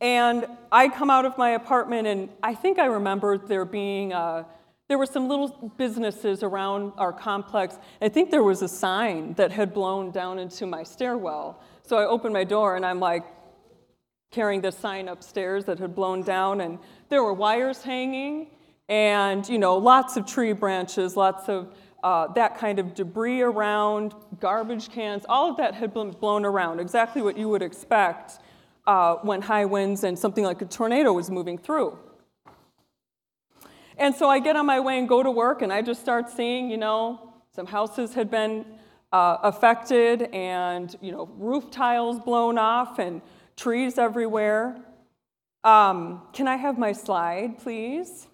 And 0.00 0.46
I 0.72 0.88
come 0.88 1.10
out 1.10 1.24
of 1.24 1.38
my 1.38 1.50
apartment, 1.50 2.06
and 2.06 2.28
I 2.42 2.54
think 2.54 2.78
I 2.78 2.86
remembered 2.86 3.46
there 3.48 3.64
being 3.64 4.12
a 4.12 4.46
there 4.86 4.98
were 4.98 5.06
some 5.06 5.28
little 5.28 5.72
businesses 5.78 6.42
around 6.42 6.92
our 6.98 7.12
complex. 7.12 7.78
I 8.02 8.10
think 8.10 8.30
there 8.30 8.42
was 8.42 8.60
a 8.60 8.68
sign 8.68 9.32
that 9.34 9.50
had 9.50 9.72
blown 9.72 10.10
down 10.10 10.38
into 10.38 10.66
my 10.66 10.82
stairwell. 10.82 11.62
So 11.86 11.98
I 11.98 12.06
opened 12.06 12.32
my 12.32 12.44
door 12.44 12.76
and 12.76 12.86
I'm 12.86 12.98
like 12.98 13.24
carrying 14.30 14.60
this 14.62 14.76
sign 14.76 15.08
upstairs 15.08 15.66
that 15.66 15.78
had 15.78 15.94
blown 15.94 16.22
down, 16.22 16.60
and 16.60 16.78
there 17.08 17.22
were 17.22 17.32
wires 17.32 17.82
hanging, 17.82 18.48
and 18.88 19.48
you 19.48 19.58
know, 19.58 19.76
lots 19.76 20.16
of 20.16 20.26
tree 20.26 20.52
branches, 20.52 21.16
lots 21.16 21.48
of 21.48 21.72
uh, 22.02 22.26
that 22.32 22.58
kind 22.58 22.78
of 22.78 22.94
debris 22.94 23.42
around, 23.42 24.12
garbage 24.40 24.90
cans, 24.90 25.24
all 25.28 25.50
of 25.50 25.56
that 25.56 25.72
had 25.74 25.94
been 25.94 26.10
blown 26.10 26.44
around, 26.44 26.80
exactly 26.80 27.22
what 27.22 27.38
you 27.38 27.48
would 27.48 27.62
expect 27.62 28.40
uh, 28.86 29.14
when 29.22 29.40
high 29.40 29.64
winds 29.64 30.02
and 30.04 30.18
something 30.18 30.44
like 30.44 30.60
a 30.60 30.66
tornado 30.66 31.12
was 31.12 31.30
moving 31.30 31.56
through. 31.56 31.96
And 33.96 34.14
so 34.14 34.28
I 34.28 34.40
get 34.40 34.56
on 34.56 34.66
my 34.66 34.80
way 34.80 34.98
and 34.98 35.08
go 35.08 35.22
to 35.22 35.30
work, 35.30 35.62
and 35.62 35.72
I 35.72 35.80
just 35.80 36.00
start 36.00 36.28
seeing, 36.28 36.70
you 36.70 36.76
know, 36.76 37.32
some 37.54 37.66
houses 37.66 38.14
had 38.14 38.30
been 38.30 38.66
uh, 39.14 39.38
affected 39.44 40.22
and, 40.32 40.96
you 41.00 41.12
know, 41.12 41.28
roof 41.38 41.70
tiles 41.70 42.18
blown 42.18 42.58
off 42.58 42.98
and 42.98 43.22
trees 43.56 43.96
everywhere. 43.96 44.76
Um, 45.62 46.22
can 46.32 46.48
I 46.48 46.56
have 46.56 46.76
my 46.78 46.90
slide, 46.90 47.58
please? 47.58 48.26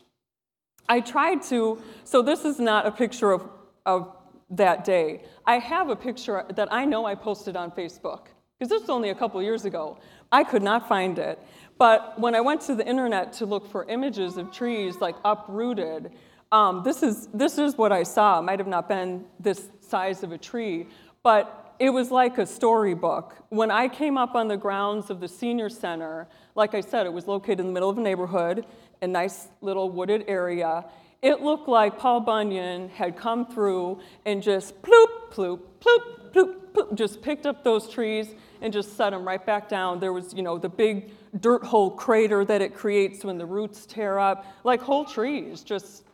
I 0.89 1.01
tried 1.01 1.43
to, 1.53 1.83
so 2.05 2.23
this 2.23 2.47
is 2.47 2.59
not 2.59 2.87
a 2.87 2.91
picture 2.91 3.31
of, 3.31 3.43
of 3.85 4.17
that 4.49 4.79
day. 4.85 5.09
I 5.45 5.59
have 5.59 5.91
a 5.91 5.97
picture 5.97 6.47
that 6.59 6.73
I 6.73 6.87
know 6.87 7.05
I 7.05 7.15
posted 7.15 7.57
on 7.57 7.71
Facebook, 7.73 8.23
because 8.59 8.71
this 8.71 8.81
was 8.81 8.91
only 8.91 9.11
a 9.11 9.15
couple 9.15 9.43
years 9.43 9.67
ago. 9.67 9.99
I 10.33 10.45
could 10.45 10.63
not 10.63 10.89
find 10.89 11.19
it. 11.19 11.39
But 11.77 12.19
when 12.19 12.35
I 12.35 12.41
went 12.41 12.63
to 12.63 12.75
the 12.75 12.87
internet 12.87 13.35
to 13.35 13.45
look 13.45 13.71
for 13.71 13.85
images 13.85 14.39
of 14.39 14.51
trees 14.51 14.97
like 15.01 15.17
uprooted, 15.27 16.13
um, 16.53 16.83
this, 16.83 17.03
is, 17.03 17.29
this 17.33 17.59
is 17.59 17.77
what 17.77 17.93
I 17.93 18.03
saw. 18.03 18.41
It 18.41 18.43
might 18.43 18.59
have 18.59 18.69
not 18.69 18.89
been 18.89 19.25
this 19.39 19.69
size 19.81 20.23
of 20.23 20.33
a 20.33 20.39
tree, 20.39 20.89
but 21.23 21.75
it 21.79 21.91
was 21.91 22.11
like 22.11 22.39
a 22.39 22.47
storybook. 22.47 23.37
When 23.49 23.71
I 23.71 23.89
came 23.89 24.19
up 24.19 24.35
on 24.35 24.49
the 24.49 24.57
grounds 24.57 25.11
of 25.11 25.21
the 25.21 25.29
senior 25.29 25.69
center, 25.69 26.29
like 26.55 26.75
I 26.75 26.81
said, 26.81 27.07
it 27.07 27.13
was 27.13 27.27
located 27.27 27.61
in 27.61 27.67
the 27.67 27.73
middle 27.73 27.89
of 27.89 27.99
a 27.99 28.03
neighborhood, 28.03 28.67
a 29.01 29.07
nice 29.07 29.49
little 29.61 29.91
wooded 29.91 30.25
area. 30.29 30.85
It 31.23 31.41
looked 31.41 31.69
like 31.69 31.99
Paul 31.99 32.21
Bunyan 32.21 32.89
had 32.91 33.17
come 33.17 33.47
through 33.47 34.01
and 34.27 34.43
just 34.43 34.81
ploop, 34.83 35.31
ploop, 35.31 35.61
ploop, 35.81 36.33
ploop, 36.33 36.57
ploop, 36.73 36.95
just 36.95 37.23
picked 37.23 37.47
up 37.47 37.65
those 37.65 37.89
trees 37.89 38.35
and 38.61 38.73
just 38.73 38.97
set 38.97 39.11
them 39.11 39.27
right 39.27 39.45
back 39.45 39.69
down. 39.69 40.01
There 40.01 40.13
was, 40.13 40.35
you 40.35 40.43
know, 40.43 40.59
the 40.59 40.69
big 40.69 41.13
dirt 41.41 41.63
hole 41.63 41.91
crater 41.91 42.45
that 42.45 42.61
it 42.61 42.75
creates 42.75 43.25
when 43.25 43.39
the 43.39 43.47
roots 43.47 43.87
tear 43.87 44.19
up, 44.19 44.45
like 44.65 44.83
whole 44.83 45.05
trees 45.05 45.63
just 45.63 46.05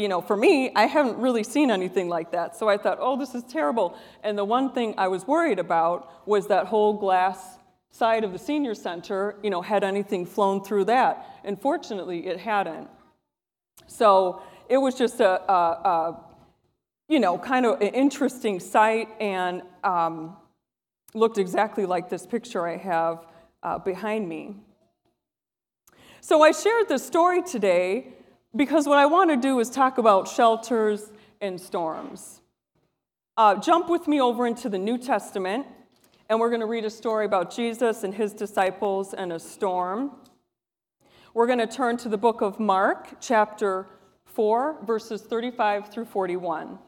you 0.00 0.08
know, 0.08 0.22
for 0.22 0.36
me, 0.36 0.72
I 0.74 0.86
haven't 0.86 1.18
really 1.18 1.44
seen 1.44 1.70
anything 1.70 2.08
like 2.08 2.30
that. 2.32 2.56
So 2.56 2.68
I 2.68 2.78
thought, 2.78 2.96
oh, 3.00 3.18
this 3.18 3.34
is 3.34 3.42
terrible. 3.42 3.94
And 4.22 4.36
the 4.36 4.44
one 4.44 4.72
thing 4.72 4.94
I 4.96 5.08
was 5.08 5.26
worried 5.26 5.58
about 5.58 6.26
was 6.26 6.46
that 6.46 6.66
whole 6.66 6.94
glass 6.94 7.58
side 7.90 8.24
of 8.24 8.32
the 8.32 8.38
senior 8.38 8.74
center, 8.74 9.36
you 9.42 9.50
know, 9.50 9.60
had 9.60 9.84
anything 9.84 10.24
flown 10.24 10.64
through 10.64 10.86
that. 10.86 11.40
And 11.44 11.60
fortunately, 11.60 12.26
it 12.26 12.40
hadn't. 12.40 12.88
So 13.86 14.42
it 14.70 14.78
was 14.78 14.94
just 14.94 15.20
a, 15.20 15.42
a, 15.52 15.54
a 15.54 16.20
you 17.08 17.20
know, 17.20 17.36
kind 17.36 17.66
of 17.66 17.82
an 17.82 17.88
interesting 17.88 18.58
sight 18.58 19.08
and 19.20 19.60
um, 19.84 20.36
looked 21.12 21.36
exactly 21.36 21.84
like 21.84 22.08
this 22.08 22.24
picture 22.26 22.66
I 22.66 22.78
have 22.78 23.26
uh, 23.62 23.78
behind 23.78 24.26
me. 24.26 24.54
So 26.22 26.42
I 26.42 26.52
shared 26.52 26.88
this 26.88 27.06
story 27.06 27.42
today 27.42 28.14
because 28.54 28.86
what 28.86 28.98
I 28.98 29.06
want 29.06 29.30
to 29.30 29.36
do 29.36 29.60
is 29.60 29.70
talk 29.70 29.98
about 29.98 30.28
shelters 30.28 31.12
and 31.40 31.60
storms. 31.60 32.40
Uh, 33.36 33.54
jump 33.54 33.88
with 33.88 34.08
me 34.08 34.20
over 34.20 34.46
into 34.46 34.68
the 34.68 34.78
New 34.78 34.98
Testament, 34.98 35.66
and 36.28 36.40
we're 36.40 36.48
going 36.48 36.60
to 36.60 36.66
read 36.66 36.84
a 36.84 36.90
story 36.90 37.24
about 37.24 37.54
Jesus 37.54 38.02
and 38.02 38.14
his 38.14 38.32
disciples 38.32 39.14
and 39.14 39.32
a 39.32 39.38
storm. 39.38 40.12
We're 41.32 41.46
going 41.46 41.60
to 41.60 41.66
turn 41.66 41.96
to 41.98 42.08
the 42.08 42.18
book 42.18 42.40
of 42.40 42.58
Mark, 42.58 43.20
chapter 43.20 43.86
4, 44.24 44.84
verses 44.84 45.22
35 45.22 45.92
through 45.92 46.06
41. 46.06 46.78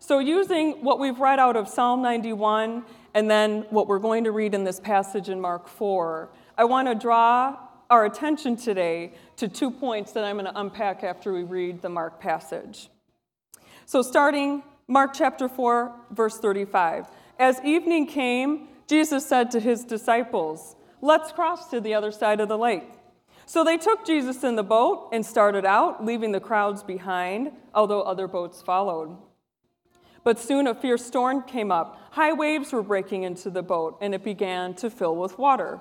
So, 0.00 0.20
using 0.20 0.84
what 0.84 0.98
we've 0.98 1.18
read 1.18 1.38
out 1.38 1.56
of 1.56 1.68
Psalm 1.68 2.02
91 2.02 2.84
and 3.14 3.30
then 3.30 3.66
what 3.70 3.88
we're 3.88 3.98
going 3.98 4.24
to 4.24 4.32
read 4.32 4.54
in 4.54 4.64
this 4.64 4.80
passage 4.80 5.28
in 5.28 5.40
Mark 5.40 5.68
4, 5.68 6.30
I 6.56 6.64
want 6.64 6.88
to 6.88 6.94
draw 6.94 7.67
our 7.90 8.04
attention 8.04 8.56
today 8.56 9.12
to 9.36 9.48
two 9.48 9.70
points 9.70 10.12
that 10.12 10.24
I'm 10.24 10.36
going 10.36 10.46
to 10.46 10.60
unpack 10.60 11.02
after 11.02 11.32
we 11.32 11.42
read 11.42 11.80
the 11.80 11.88
Mark 11.88 12.20
passage. 12.20 12.90
So, 13.86 14.02
starting 14.02 14.62
Mark 14.86 15.12
chapter 15.14 15.48
4, 15.48 15.94
verse 16.10 16.38
35. 16.38 17.06
As 17.38 17.60
evening 17.64 18.06
came, 18.06 18.68
Jesus 18.86 19.26
said 19.26 19.50
to 19.52 19.60
his 19.60 19.84
disciples, 19.84 20.76
Let's 21.00 21.32
cross 21.32 21.70
to 21.70 21.80
the 21.80 21.94
other 21.94 22.10
side 22.10 22.40
of 22.40 22.48
the 22.48 22.58
lake. 22.58 22.84
So 23.46 23.64
they 23.64 23.78
took 23.78 24.04
Jesus 24.04 24.44
in 24.44 24.56
the 24.56 24.62
boat 24.62 25.08
and 25.10 25.24
started 25.24 25.64
out, 25.64 26.04
leaving 26.04 26.32
the 26.32 26.40
crowds 26.40 26.82
behind, 26.82 27.52
although 27.74 28.02
other 28.02 28.28
boats 28.28 28.60
followed. 28.60 29.16
But 30.22 30.38
soon 30.38 30.66
a 30.66 30.74
fierce 30.74 31.06
storm 31.06 31.42
came 31.42 31.72
up. 31.72 31.98
High 32.10 32.34
waves 32.34 32.72
were 32.72 32.82
breaking 32.82 33.22
into 33.22 33.48
the 33.48 33.62
boat, 33.62 33.96
and 34.02 34.14
it 34.14 34.22
began 34.22 34.74
to 34.74 34.90
fill 34.90 35.16
with 35.16 35.38
water. 35.38 35.80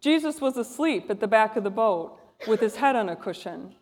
Jesus 0.00 0.40
was 0.40 0.56
asleep 0.56 1.10
at 1.10 1.20
the 1.20 1.28
back 1.28 1.56
of 1.56 1.64
the 1.64 1.70
boat 1.70 2.18
with 2.46 2.60
his 2.60 2.76
head 2.76 2.96
on 2.96 3.08
a 3.08 3.16
cushion. 3.16 3.74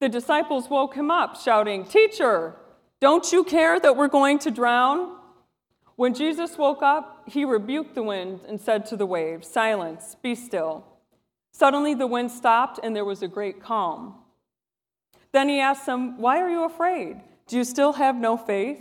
The 0.00 0.08
disciples 0.08 0.70
woke 0.70 0.94
him 0.94 1.10
up, 1.10 1.36
shouting, 1.36 1.84
Teacher, 1.84 2.56
don't 3.00 3.32
you 3.32 3.44
care 3.44 3.80
that 3.80 3.96
we're 3.96 4.08
going 4.08 4.38
to 4.40 4.50
drown? 4.50 5.16
When 5.96 6.14
Jesus 6.14 6.56
woke 6.56 6.82
up, 6.82 7.24
he 7.26 7.44
rebuked 7.44 7.94
the 7.94 8.02
wind 8.02 8.40
and 8.48 8.60
said 8.60 8.86
to 8.86 8.96
the 8.96 9.06
waves, 9.06 9.48
Silence, 9.48 10.16
be 10.22 10.34
still. 10.34 10.86
Suddenly 11.52 11.94
the 11.94 12.06
wind 12.06 12.30
stopped 12.30 12.80
and 12.82 12.96
there 12.96 13.04
was 13.04 13.22
a 13.22 13.28
great 13.28 13.62
calm. 13.62 14.14
Then 15.32 15.48
he 15.48 15.60
asked 15.60 15.86
them, 15.86 16.18
Why 16.18 16.40
are 16.40 16.48
you 16.48 16.64
afraid? 16.64 17.20
Do 17.46 17.56
you 17.56 17.64
still 17.64 17.94
have 17.94 18.16
no 18.16 18.36
faith? 18.36 18.80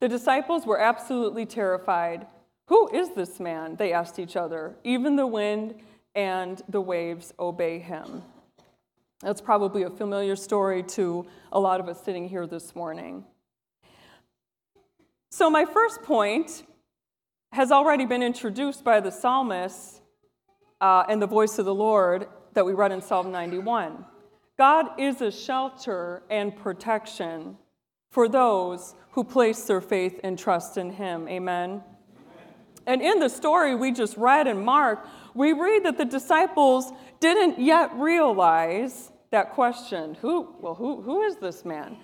The 0.00 0.08
disciples 0.08 0.66
were 0.66 0.80
absolutely 0.80 1.46
terrified. 1.46 2.26
Who 2.66 2.88
is 2.92 3.10
this 3.10 3.38
man? 3.38 3.76
They 3.76 3.92
asked 3.92 4.18
each 4.18 4.36
other. 4.36 4.76
Even 4.84 5.16
the 5.16 5.26
wind 5.26 5.76
and 6.14 6.60
the 6.68 6.80
waves 6.80 7.32
obey 7.38 7.78
him. 7.78 8.22
That's 9.22 9.40
probably 9.40 9.84
a 9.84 9.90
familiar 9.90 10.36
story 10.36 10.82
to 10.82 11.26
a 11.52 11.60
lot 11.60 11.80
of 11.80 11.88
us 11.88 12.02
sitting 12.02 12.28
here 12.28 12.46
this 12.46 12.74
morning. 12.74 13.24
So, 15.30 15.48
my 15.48 15.64
first 15.64 16.02
point 16.02 16.64
has 17.52 17.70
already 17.70 18.04
been 18.04 18.22
introduced 18.22 18.84
by 18.84 19.00
the 19.00 19.10
psalmist 19.10 20.00
uh, 20.80 21.04
and 21.08 21.22
the 21.22 21.26
voice 21.26 21.58
of 21.58 21.64
the 21.64 21.74
Lord 21.74 22.28
that 22.54 22.66
we 22.66 22.72
read 22.72 22.92
in 22.92 23.00
Psalm 23.00 23.30
91. 23.30 24.04
God 24.58 24.86
is 24.98 25.20
a 25.20 25.30
shelter 25.30 26.22
and 26.30 26.56
protection 26.56 27.56
for 28.10 28.28
those 28.28 28.94
who 29.10 29.24
place 29.24 29.64
their 29.64 29.80
faith 29.80 30.20
and 30.24 30.38
trust 30.38 30.76
in 30.76 30.90
Him. 30.90 31.28
Amen. 31.28 31.82
And 32.86 33.02
in 33.02 33.18
the 33.18 33.28
story 33.28 33.74
we 33.74 33.92
just 33.92 34.16
read 34.16 34.46
in 34.46 34.64
Mark, 34.64 35.06
we 35.34 35.52
read 35.52 35.84
that 35.84 35.98
the 35.98 36.04
disciples 36.04 36.92
didn't 37.20 37.58
yet 37.58 37.92
realize 37.94 39.10
that 39.30 39.52
question 39.52 40.14
who, 40.20 40.54
well, 40.60 40.74
who, 40.74 41.02
who 41.02 41.22
is 41.22 41.36
this 41.36 41.64
man? 41.64 41.96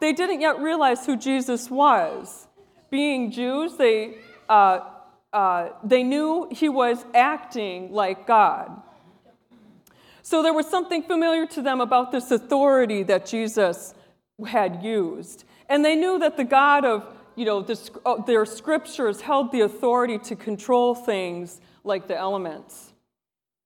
They 0.00 0.12
didn't 0.12 0.40
yet 0.40 0.60
realize 0.60 1.04
who 1.04 1.16
Jesus 1.16 1.70
was. 1.70 2.46
Being 2.90 3.32
Jews, 3.32 3.76
they, 3.76 4.18
uh, 4.48 4.80
uh, 5.32 5.70
they 5.82 6.02
knew 6.02 6.48
he 6.50 6.68
was 6.68 7.04
acting 7.14 7.92
like 7.92 8.26
God. 8.26 8.82
So 10.22 10.42
there 10.42 10.52
was 10.52 10.68
something 10.68 11.02
familiar 11.02 11.46
to 11.46 11.62
them 11.62 11.80
about 11.80 12.12
this 12.12 12.30
authority 12.30 13.02
that 13.04 13.26
Jesus 13.26 13.94
had 14.46 14.82
used. 14.82 15.44
And 15.68 15.84
they 15.84 15.96
knew 15.96 16.18
that 16.20 16.36
the 16.36 16.44
God 16.44 16.84
of 16.84 17.04
you 17.38 17.44
know, 17.44 17.62
the, 17.62 17.78
uh, 18.04 18.20
their 18.22 18.44
scriptures 18.44 19.20
held 19.20 19.52
the 19.52 19.60
authority 19.60 20.18
to 20.18 20.34
control 20.34 20.96
things 20.96 21.60
like 21.84 22.08
the 22.08 22.16
elements. 22.16 22.92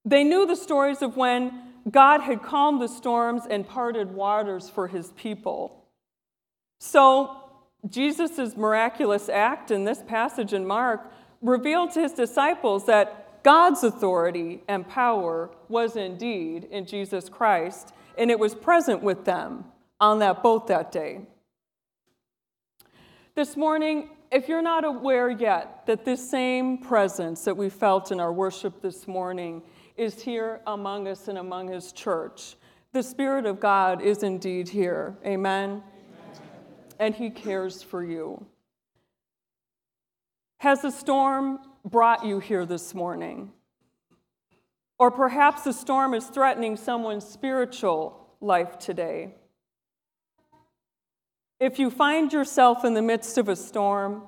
They 0.04 0.24
knew 0.24 0.46
the 0.46 0.56
stories 0.56 1.00
of 1.00 1.16
when 1.16 1.62
God 1.90 2.20
had 2.20 2.42
calmed 2.42 2.82
the 2.82 2.88
storms 2.88 3.44
and 3.48 3.66
parted 3.66 4.12
waters 4.12 4.68
for 4.68 4.88
his 4.88 5.12
people. 5.12 5.86
So, 6.80 7.38
Jesus' 7.88 8.56
miraculous 8.56 9.30
act 9.30 9.70
in 9.70 9.84
this 9.84 10.02
passage 10.06 10.52
in 10.52 10.66
Mark 10.66 11.10
revealed 11.40 11.92
to 11.92 12.02
his 12.02 12.12
disciples 12.12 12.84
that 12.86 13.42
God's 13.42 13.82
authority 13.82 14.62
and 14.68 14.86
power 14.86 15.50
was 15.68 15.96
indeed 15.96 16.68
in 16.70 16.84
Jesus 16.84 17.30
Christ, 17.30 17.94
and 18.18 18.30
it 18.30 18.38
was 18.38 18.54
present 18.54 19.02
with 19.02 19.24
them 19.24 19.64
on 19.98 20.18
that 20.18 20.42
boat 20.42 20.66
that 20.68 20.92
day. 20.92 21.22
This 23.34 23.56
morning, 23.56 24.10
if 24.30 24.46
you're 24.46 24.60
not 24.60 24.84
aware 24.84 25.30
yet 25.30 25.86
that 25.86 26.04
this 26.04 26.28
same 26.28 26.76
presence 26.76 27.44
that 27.44 27.56
we 27.56 27.70
felt 27.70 28.12
in 28.12 28.20
our 28.20 28.30
worship 28.30 28.82
this 28.82 29.08
morning 29.08 29.62
is 29.96 30.20
here 30.20 30.60
among 30.66 31.08
us 31.08 31.28
and 31.28 31.38
among 31.38 31.68
His 31.68 31.92
church, 31.92 32.56
the 32.92 33.02
Spirit 33.02 33.46
of 33.46 33.58
God 33.58 34.02
is 34.02 34.22
indeed 34.22 34.68
here. 34.68 35.16
Amen? 35.24 35.70
Amen. 35.70 35.82
And 36.98 37.14
He 37.14 37.30
cares 37.30 37.82
for 37.82 38.04
you. 38.04 38.44
Has 40.58 40.84
a 40.84 40.90
storm 40.90 41.58
brought 41.86 42.26
you 42.26 42.38
here 42.38 42.66
this 42.66 42.92
morning? 42.92 43.50
Or 44.98 45.10
perhaps 45.10 45.62
the 45.62 45.72
storm 45.72 46.12
is 46.12 46.26
threatening 46.26 46.76
someone's 46.76 47.26
spiritual 47.26 48.28
life 48.42 48.78
today. 48.78 49.36
If 51.62 51.78
you 51.78 51.90
find 51.90 52.32
yourself 52.32 52.84
in 52.84 52.94
the 52.94 53.02
midst 53.02 53.38
of 53.38 53.48
a 53.48 53.54
storm, 53.54 54.22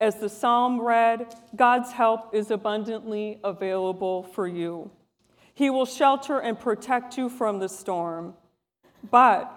as 0.00 0.16
the 0.16 0.28
psalm 0.28 0.80
read, 0.80 1.32
God's 1.54 1.92
help 1.92 2.34
is 2.34 2.50
abundantly 2.50 3.38
available 3.44 4.24
for 4.24 4.48
you. 4.48 4.90
He 5.54 5.70
will 5.70 5.86
shelter 5.86 6.40
and 6.40 6.58
protect 6.58 7.16
you 7.16 7.28
from 7.28 7.60
the 7.60 7.68
storm. 7.68 8.34
But 9.08 9.56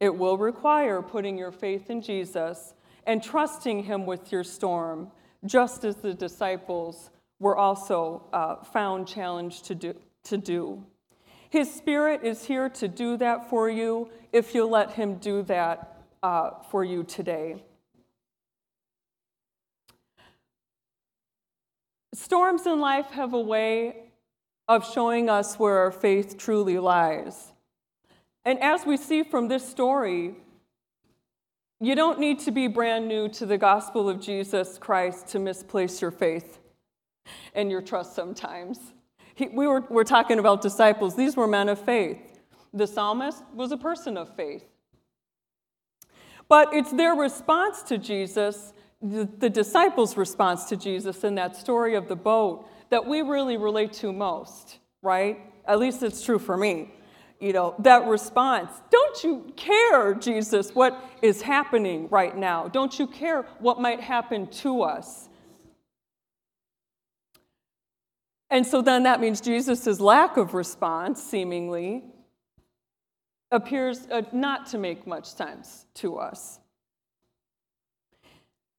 It 0.00 0.16
will 0.16 0.36
require 0.38 1.02
putting 1.02 1.38
your 1.38 1.52
faith 1.52 1.88
in 1.88 2.02
Jesus 2.02 2.74
and 3.06 3.22
trusting 3.22 3.84
Him 3.84 4.04
with 4.04 4.32
your 4.32 4.42
storm, 4.42 5.12
just 5.46 5.84
as 5.84 5.94
the 5.96 6.14
disciples 6.14 7.10
were 7.38 7.56
also 7.56 8.24
uh, 8.32 8.56
found 8.56 9.06
challenged 9.06 9.66
to 9.66 9.76
do, 9.76 9.94
to 10.24 10.36
do. 10.36 10.84
His 11.48 11.72
Spirit 11.72 12.24
is 12.24 12.46
here 12.46 12.68
to 12.70 12.88
do 12.88 13.16
that 13.18 13.48
for 13.48 13.70
you 13.70 14.10
if 14.32 14.52
you 14.52 14.66
let 14.66 14.94
Him 14.94 15.14
do 15.18 15.42
that 15.42 15.99
uh, 16.22 16.50
for 16.70 16.84
you 16.84 17.02
today. 17.02 17.62
Storms 22.14 22.66
in 22.66 22.80
life 22.80 23.06
have 23.10 23.32
a 23.34 23.40
way 23.40 24.10
of 24.68 24.88
showing 24.92 25.28
us 25.28 25.58
where 25.58 25.78
our 25.78 25.90
faith 25.90 26.36
truly 26.36 26.78
lies. 26.78 27.52
And 28.44 28.58
as 28.60 28.86
we 28.86 28.96
see 28.96 29.22
from 29.22 29.48
this 29.48 29.68
story, 29.68 30.34
you 31.80 31.94
don't 31.94 32.18
need 32.18 32.40
to 32.40 32.50
be 32.50 32.66
brand 32.66 33.08
new 33.08 33.28
to 33.30 33.46
the 33.46 33.58
gospel 33.58 34.08
of 34.08 34.20
Jesus 34.20 34.78
Christ 34.78 35.28
to 35.28 35.38
misplace 35.38 36.02
your 36.02 36.10
faith 36.10 36.58
and 37.54 37.70
your 37.70 37.80
trust 37.80 38.14
sometimes. 38.14 38.78
He, 39.34 39.48
we 39.48 39.66
were, 39.66 39.84
we're 39.88 40.04
talking 40.04 40.38
about 40.38 40.60
disciples, 40.60 41.16
these 41.16 41.36
were 41.36 41.46
men 41.46 41.68
of 41.68 41.80
faith. 41.80 42.40
The 42.74 42.86
psalmist 42.86 43.42
was 43.54 43.72
a 43.72 43.76
person 43.76 44.16
of 44.16 44.34
faith. 44.36 44.64
But 46.50 46.74
it's 46.74 46.90
their 46.90 47.14
response 47.14 47.84
to 47.84 47.96
Jesus, 47.96 48.72
the, 49.00 49.26
the 49.38 49.48
disciples' 49.48 50.16
response 50.16 50.64
to 50.64 50.76
Jesus 50.76 51.22
in 51.22 51.36
that 51.36 51.54
story 51.54 51.94
of 51.94 52.08
the 52.08 52.16
boat, 52.16 52.68
that 52.90 53.06
we 53.06 53.22
really 53.22 53.56
relate 53.56 53.92
to 53.94 54.12
most, 54.12 54.80
right? 55.00 55.38
At 55.64 55.78
least 55.78 56.02
it's 56.02 56.24
true 56.24 56.40
for 56.40 56.56
me. 56.56 56.92
You 57.38 57.52
know, 57.52 57.76
that 57.78 58.06
response, 58.06 58.72
don't 58.90 59.24
you 59.24 59.52
care, 59.56 60.12
Jesus, 60.12 60.74
what 60.74 61.00
is 61.22 61.40
happening 61.40 62.08
right 62.10 62.36
now? 62.36 62.66
Don't 62.66 62.98
you 62.98 63.06
care 63.06 63.46
what 63.60 63.80
might 63.80 64.00
happen 64.00 64.48
to 64.48 64.82
us? 64.82 65.28
And 68.50 68.66
so 68.66 68.82
then 68.82 69.04
that 69.04 69.20
means 69.20 69.40
Jesus' 69.40 70.00
lack 70.00 70.36
of 70.36 70.52
response, 70.52 71.22
seemingly, 71.22 72.02
appears 73.50 74.06
uh, 74.10 74.22
not 74.32 74.66
to 74.66 74.78
make 74.78 75.06
much 75.06 75.26
sense 75.26 75.86
to 75.94 76.16
us. 76.16 76.60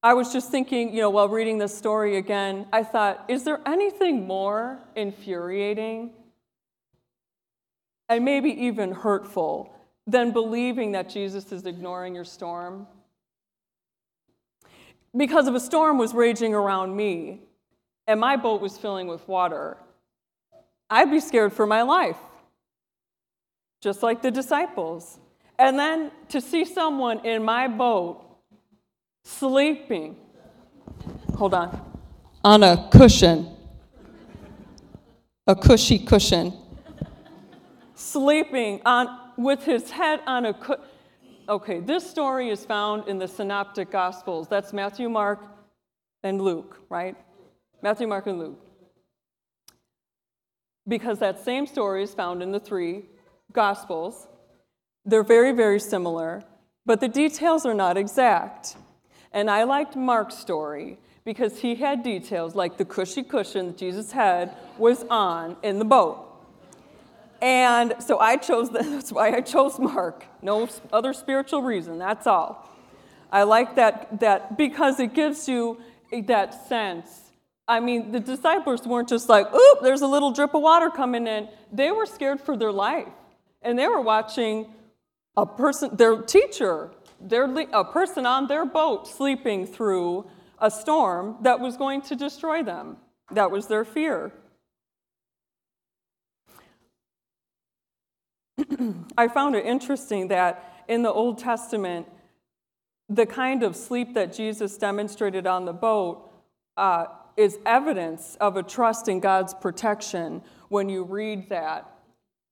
I 0.03 0.13
was 0.15 0.33
just 0.33 0.49
thinking, 0.49 0.93
you 0.93 1.01
know, 1.01 1.11
while 1.11 1.29
reading 1.29 1.59
this 1.59 1.77
story 1.77 2.17
again, 2.17 2.65
I 2.73 2.83
thought, 2.83 3.23
is 3.27 3.43
there 3.43 3.59
anything 3.67 4.25
more 4.25 4.79
infuriating 4.95 6.11
and 8.09 8.25
maybe 8.25 8.49
even 8.65 8.93
hurtful 8.93 9.71
than 10.07 10.31
believing 10.31 10.93
that 10.93 11.07
Jesus 11.07 11.51
is 11.51 11.67
ignoring 11.67 12.15
your 12.15 12.25
storm? 12.25 12.87
Because 15.15 15.47
if 15.47 15.53
a 15.53 15.59
storm 15.59 15.99
was 15.99 16.15
raging 16.15 16.55
around 16.55 16.95
me 16.95 17.41
and 18.07 18.19
my 18.19 18.37
boat 18.37 18.59
was 18.59 18.77
filling 18.77 19.07
with 19.07 19.27
water, 19.27 19.77
I'd 20.89 21.11
be 21.11 21.19
scared 21.19 21.53
for 21.53 21.67
my 21.67 21.83
life, 21.83 22.17
just 23.81 24.03
like 24.03 24.21
the 24.21 24.31
disciples. 24.31 25.19
And 25.59 25.77
then 25.77 26.11
to 26.29 26.39
see 26.39 26.65
someone 26.65 27.25
in 27.25 27.43
my 27.43 27.67
boat 27.67 28.23
sleeping. 29.23 30.15
Hold 31.35 31.53
on. 31.53 31.81
On 32.43 32.63
a 32.63 32.89
cushion, 32.91 33.55
a 35.45 35.55
cushy 35.55 35.99
cushion. 35.99 36.53
Sleeping 37.93 38.81
on, 38.85 39.19
with 39.37 39.63
his 39.63 39.91
head 39.91 40.21
on 40.25 40.45
a 40.45 40.53
cushion. 40.53 40.83
Okay, 41.49 41.79
this 41.79 42.09
story 42.09 42.49
is 42.49 42.63
found 42.63 43.07
in 43.07 43.17
the 43.17 43.27
Synoptic 43.27 43.91
Gospels. 43.91 44.47
That's 44.47 44.73
Matthew, 44.73 45.09
Mark, 45.09 45.39
and 46.23 46.41
Luke, 46.41 46.79
right? 46.89 47.15
Matthew, 47.81 48.07
Mark, 48.07 48.27
and 48.27 48.39
Luke. 48.39 48.59
Because 50.87 51.19
that 51.19 51.43
same 51.43 51.67
story 51.67 52.03
is 52.03 52.13
found 52.13 52.41
in 52.41 52.51
the 52.51 52.59
three 52.59 53.05
Gospels. 53.53 54.27
They're 55.05 55.23
very, 55.23 55.51
very 55.51 55.79
similar, 55.79 56.43
but 56.85 56.99
the 56.99 57.07
details 57.07 57.65
are 57.65 57.73
not 57.73 57.97
exact. 57.97 58.75
And 59.31 59.49
I 59.49 59.63
liked 59.63 59.95
Mark's 59.95 60.37
story 60.37 60.99
because 61.23 61.59
he 61.59 61.75
had 61.75 62.03
details 62.03 62.55
like 62.55 62.77
the 62.77 62.85
cushy 62.85 63.23
cushion 63.23 63.67
that 63.67 63.77
Jesus' 63.77 64.11
head 64.11 64.55
was 64.77 65.03
on 65.09 65.57
in 65.63 65.79
the 65.79 65.85
boat. 65.85 66.27
And 67.41 67.95
so 67.99 68.19
I 68.19 68.37
chose, 68.37 68.69
that's 68.71 69.11
why 69.11 69.31
I 69.31 69.41
chose 69.41 69.79
Mark. 69.79 70.25
No 70.41 70.67
other 70.91 71.13
spiritual 71.13 71.61
reason, 71.63 71.97
that's 71.97 72.27
all. 72.27 72.69
I 73.31 73.43
like 73.43 73.75
that, 73.75 74.19
that 74.19 74.57
because 74.57 74.99
it 74.99 75.13
gives 75.13 75.47
you 75.47 75.79
that 76.11 76.67
sense. 76.67 77.31
I 77.67 77.79
mean, 77.79 78.11
the 78.11 78.19
disciples 78.19 78.85
weren't 78.85 79.07
just 79.07 79.29
like, 79.29 79.51
oop, 79.53 79.79
there's 79.81 80.01
a 80.01 80.07
little 80.07 80.31
drip 80.31 80.53
of 80.53 80.61
water 80.61 80.89
coming 80.89 81.25
in. 81.25 81.47
They 81.71 81.91
were 81.91 82.05
scared 82.05 82.41
for 82.41 82.57
their 82.57 82.71
life. 82.71 83.07
And 83.61 83.77
they 83.77 83.87
were 83.87 84.01
watching 84.01 84.67
a 85.37 85.45
person, 85.45 85.95
their 85.95 86.21
teacher, 86.21 86.91
their, 87.19 87.45
a 87.71 87.85
person 87.85 88.25
on 88.25 88.47
their 88.47 88.65
boat 88.65 89.07
sleeping 89.07 89.65
through 89.65 90.25
a 90.59 90.71
storm 90.71 91.37
that 91.41 91.59
was 91.59 91.77
going 91.77 92.01
to 92.03 92.15
destroy 92.15 92.63
them. 92.63 92.97
That 93.31 93.51
was 93.51 93.67
their 93.67 93.85
fear. 93.85 94.31
I 99.17 99.27
found 99.27 99.55
it 99.55 99.65
interesting 99.65 100.27
that 100.29 100.83
in 100.87 101.03
the 101.03 101.11
Old 101.11 101.37
Testament, 101.37 102.07
the 103.09 103.25
kind 103.25 103.63
of 103.63 103.75
sleep 103.75 104.13
that 104.13 104.33
Jesus 104.33 104.77
demonstrated 104.77 105.47
on 105.47 105.65
the 105.65 105.73
boat 105.73 106.31
uh, 106.77 107.05
is 107.37 107.57
evidence 107.65 108.37
of 108.39 108.57
a 108.57 108.63
trust 108.63 109.07
in 109.07 109.19
God's 109.19 109.53
protection 109.53 110.41
when 110.69 110.89
you 110.89 111.03
read 111.03 111.49
that 111.49 111.90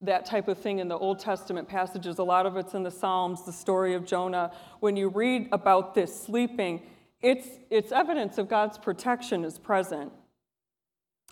that 0.02 0.24
type 0.24 0.48
of 0.48 0.58
thing 0.58 0.78
in 0.78 0.88
the 0.88 0.96
Old 0.96 1.18
Testament 1.18 1.68
passages. 1.68 2.18
A 2.18 2.22
lot 2.22 2.46
of 2.46 2.56
it's 2.56 2.74
in 2.74 2.82
the 2.82 2.90
Psalms, 2.90 3.44
the 3.44 3.52
story 3.52 3.94
of 3.94 4.06
Jonah. 4.06 4.52
When 4.80 4.96
you 4.96 5.08
read 5.08 5.48
about 5.52 5.94
this 5.94 6.18
sleeping, 6.18 6.82
it's, 7.20 7.46
it's 7.68 7.92
evidence 7.92 8.38
of 8.38 8.48
God's 8.48 8.78
protection 8.78 9.44
is 9.44 9.58
present. 9.58 10.12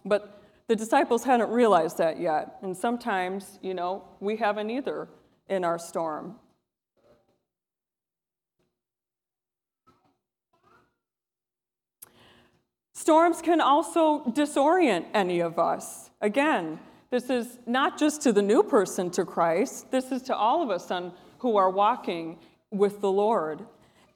But 0.05 0.43
the 0.67 0.77
disciples 0.77 1.25
hadn't 1.25 1.51
realized 1.51 1.97
that 1.99 2.21
yet. 2.21 2.59
And 2.63 2.77
sometimes, 2.77 3.59
you 3.63 3.73
know, 3.73 4.05
we 4.21 4.37
haven't 4.37 4.69
either 4.69 5.09
in 5.49 5.65
our 5.65 5.79
storm. 5.79 6.37
Storms 12.93 13.41
can 13.41 13.63
also 13.63 14.25
disorient 14.25 15.07
any 15.15 15.41
of 15.41 15.59
us. 15.59 16.11
Again, 16.21 16.79
this 17.11 17.31
is 17.31 17.59
not 17.67 17.99
just 17.99 18.23
to 18.23 18.33
the 18.33 18.43
new 18.43 18.63
person 18.63 19.11
to 19.13 19.25
Christ, 19.25 19.91
this 19.91 20.13
is 20.13 20.23
to 20.23 20.37
all 20.37 20.63
of 20.63 20.71
us 20.71 20.91
on, 20.91 21.13
who 21.39 21.57
are 21.57 21.71
walking 21.71 22.39
with 22.71 23.01
the 23.01 23.11
Lord 23.11 23.65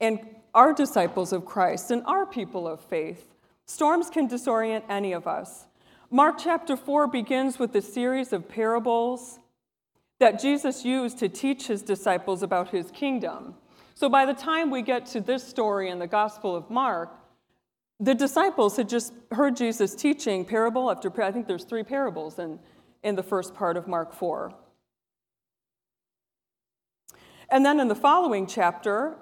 and 0.01 0.21
are 0.55 0.73
disciples 0.73 1.33
of 1.33 1.45
Christ 1.45 1.91
and 1.91 2.03
are 2.05 2.27
people 2.27 2.69
of 2.69 2.81
faith. 2.81 3.35
Storms 3.65 4.11
can 4.11 4.29
disorient 4.29 4.83
any 4.89 5.13
of 5.13 5.27
us. 5.27 5.67
Mark 6.11 6.37
chapter 6.39 6.77
4 6.77 7.07
begins 7.07 7.59
with 7.59 7.75
a 7.75 7.81
series 7.81 8.35
of 8.35 8.49
parables 8.49 9.39
that 10.19 10.39
Jesus 10.39 10.85
used 10.85 11.19
to 11.19 11.29
teach 11.29 11.69
his 11.69 11.83
disciples 11.83 12.43
about 12.43 12.69
his 12.69 12.91
kingdom. 12.91 13.55
So 13.95 14.09
by 14.09 14.27
the 14.27 14.35
time 14.35 14.71
we 14.71 14.83
get 14.83 15.07
to 15.07 15.21
this 15.21 15.43
story 15.43 15.89
in 15.89 15.99
the 15.99 16.07
Gospel 16.07 16.55
of 16.55 16.69
Mark, 16.71 17.11
the 17.99 18.15
disciples 18.15 18.77
had 18.77 18.89
just 18.89 19.13
heard 19.31 19.57
Jesus 19.57 19.95
teaching 19.95 20.45
parable 20.45 20.91
after 20.91 21.09
parable. 21.09 21.31
I 21.31 21.33
think 21.33 21.47
there's 21.47 21.65
three 21.65 21.85
parables 21.85 22.39
in 22.39 22.59
in 23.03 23.17
the 23.17 23.23
first 23.23 23.55
part 23.55 23.77
of 23.77 23.87
Mark 23.89 24.13
4. 24.13 24.53
And 27.51 27.67
then 27.67 27.81
in 27.81 27.89
the 27.89 27.95
following 27.95 28.47
chapter, 28.47 29.15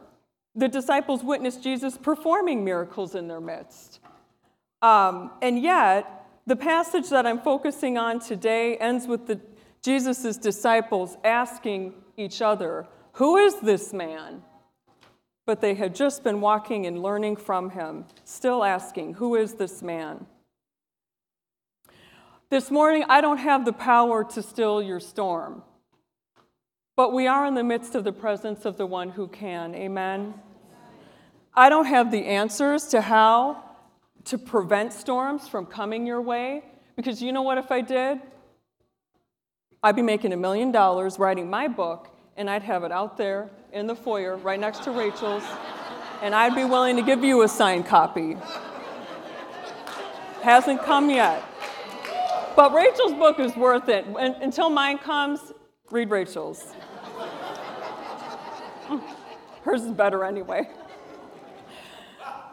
the 0.54 0.68
disciples 0.68 1.22
witnessed 1.22 1.62
Jesus 1.62 1.96
performing 1.96 2.64
miracles 2.64 3.14
in 3.14 3.28
their 3.28 3.40
midst. 3.40 4.00
Um, 4.82 5.32
and 5.42 5.60
yet, 5.60 6.26
the 6.46 6.56
passage 6.56 7.08
that 7.10 7.26
I'm 7.26 7.40
focusing 7.40 7.98
on 7.98 8.20
today 8.20 8.76
ends 8.76 9.06
with 9.06 9.26
the, 9.26 9.40
Jesus' 9.82 10.36
disciples 10.36 11.16
asking 11.24 11.94
each 12.16 12.42
other, 12.42 12.86
Who 13.14 13.36
is 13.36 13.60
this 13.60 13.92
man? 13.92 14.42
But 15.46 15.60
they 15.60 15.74
had 15.74 15.94
just 15.94 16.22
been 16.22 16.40
walking 16.40 16.86
and 16.86 17.02
learning 17.02 17.36
from 17.36 17.70
him, 17.70 18.04
still 18.24 18.64
asking, 18.64 19.14
Who 19.14 19.36
is 19.36 19.54
this 19.54 19.82
man? 19.82 20.26
This 22.50 22.68
morning, 22.68 23.04
I 23.08 23.20
don't 23.20 23.38
have 23.38 23.64
the 23.64 23.72
power 23.72 24.24
to 24.24 24.42
still 24.42 24.82
your 24.82 24.98
storm, 24.98 25.62
but 26.96 27.12
we 27.12 27.28
are 27.28 27.46
in 27.46 27.54
the 27.54 27.62
midst 27.62 27.94
of 27.94 28.02
the 28.02 28.10
presence 28.10 28.64
of 28.64 28.76
the 28.76 28.86
one 28.86 29.10
who 29.10 29.28
can. 29.28 29.72
Amen. 29.76 30.34
I 31.54 31.68
don't 31.68 31.84
have 31.84 32.10
the 32.10 32.26
answers 32.26 32.88
to 32.88 33.02
how 33.02 33.62
to 34.24 34.36
prevent 34.36 34.92
storms 34.92 35.46
from 35.46 35.64
coming 35.64 36.04
your 36.04 36.20
way, 36.20 36.64
because 36.96 37.22
you 37.22 37.30
know 37.30 37.42
what, 37.42 37.56
if 37.56 37.70
I 37.70 37.82
did? 37.82 38.20
I'd 39.80 39.94
be 39.94 40.02
making 40.02 40.32
a 40.32 40.36
million 40.36 40.72
dollars 40.72 41.20
writing 41.20 41.48
my 41.48 41.68
book 41.68 42.08
and 42.36 42.50
I'd 42.50 42.62
have 42.62 42.82
it 42.82 42.90
out 42.90 43.16
there 43.16 43.48
in 43.72 43.86
the 43.86 43.94
foyer 43.94 44.36
right 44.36 44.58
next 44.58 44.82
to 44.84 44.90
Rachel's, 44.90 45.44
and 46.20 46.34
I'd 46.34 46.56
be 46.56 46.64
willing 46.64 46.96
to 46.96 47.02
give 47.02 47.22
you 47.22 47.42
a 47.42 47.48
signed 47.48 47.86
copy. 47.86 48.36
Hasn't 50.42 50.82
come 50.82 51.10
yet. 51.10 51.44
But 52.56 52.74
Rachel's 52.74 53.14
book 53.14 53.38
is 53.38 53.56
worth 53.56 53.88
it. 53.88 54.04
Until 54.06 54.70
mine 54.70 54.98
comes, 54.98 55.52
read 55.90 56.10
Rachel's. 56.10 56.74
Hers 59.62 59.82
is 59.82 59.92
better 59.92 60.24
anyway. 60.24 60.68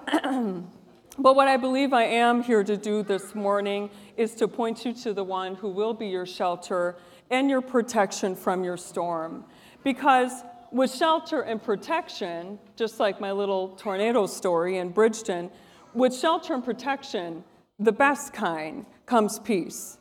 but 0.11 1.35
what 1.35 1.47
I 1.47 1.57
believe 1.57 1.93
I 1.93 2.03
am 2.03 2.43
here 2.43 2.63
to 2.63 2.77
do 2.77 3.03
this 3.03 3.33
morning 3.33 3.89
is 4.15 4.35
to 4.35 4.47
point 4.47 4.85
you 4.85 4.93
to 4.93 5.13
the 5.13 5.23
one 5.23 5.55
who 5.55 5.69
will 5.69 5.93
be 5.93 6.07
your 6.07 6.25
shelter 6.25 6.97
and 7.29 7.49
your 7.49 7.61
protection 7.61 8.35
from 8.35 8.63
your 8.63 8.77
storm. 8.77 9.45
Because 9.83 10.43
with 10.71 10.93
shelter 10.93 11.41
and 11.41 11.61
protection, 11.61 12.59
just 12.75 12.99
like 12.99 13.19
my 13.19 13.31
little 13.31 13.69
tornado 13.69 14.27
story 14.27 14.77
in 14.77 14.89
Bridgeton, 14.89 15.49
with 15.93 16.15
shelter 16.15 16.53
and 16.53 16.63
protection, 16.63 17.43
the 17.79 17.91
best 17.91 18.33
kind, 18.33 18.85
comes 19.07 19.39
peace. 19.39 19.97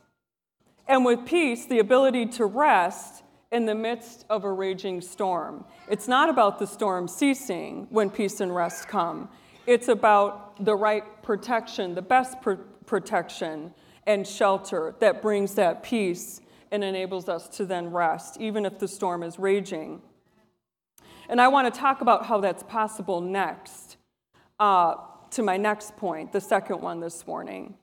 And 0.87 1.03
with 1.03 1.25
peace, 1.25 1.65
the 1.65 1.79
ability 1.79 2.27
to 2.27 2.45
rest 2.45 3.23
in 3.51 3.65
the 3.65 3.73
midst 3.73 4.25
of 4.29 4.43
a 4.43 4.51
raging 4.51 5.01
storm. 5.01 5.65
It's 5.89 6.07
not 6.07 6.29
about 6.29 6.59
the 6.59 6.67
storm 6.67 7.07
ceasing 7.07 7.87
when 7.89 8.09
peace 8.09 8.41
and 8.41 8.53
rest 8.53 8.87
come. 8.87 9.29
It's 9.65 9.87
about 9.87 10.63
the 10.63 10.75
right 10.75 11.23
protection, 11.23 11.95
the 11.95 12.01
best 12.01 12.41
pr- 12.41 12.53
protection 12.85 13.73
and 14.05 14.27
shelter 14.27 14.95
that 14.99 15.21
brings 15.21 15.55
that 15.55 15.83
peace 15.83 16.41
and 16.71 16.83
enables 16.83 17.29
us 17.29 17.47
to 17.49 17.65
then 17.65 17.91
rest, 17.91 18.37
even 18.39 18.65
if 18.65 18.79
the 18.79 18.87
storm 18.87 19.23
is 19.23 19.39
raging. 19.39 20.01
And 21.29 21.41
I 21.41 21.47
want 21.47 21.73
to 21.73 21.79
talk 21.79 22.01
about 22.01 22.25
how 22.25 22.39
that's 22.39 22.63
possible 22.63 23.21
next, 23.21 23.97
uh, 24.59 24.95
to 25.31 25.43
my 25.43 25.57
next 25.57 25.95
point, 25.97 26.31
the 26.31 26.41
second 26.41 26.81
one 26.81 26.99
this 26.99 27.25
morning. 27.27 27.75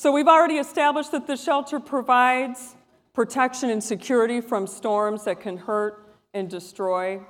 So 0.00 0.12
we've 0.12 0.28
already 0.28 0.58
established 0.58 1.10
that 1.10 1.26
the 1.26 1.36
shelter 1.36 1.80
provides 1.80 2.76
protection 3.14 3.68
and 3.68 3.82
security 3.82 4.40
from 4.40 4.68
storms 4.68 5.24
that 5.24 5.40
can 5.40 5.56
hurt 5.56 6.14
and 6.32 6.48
destroy. 6.48 7.20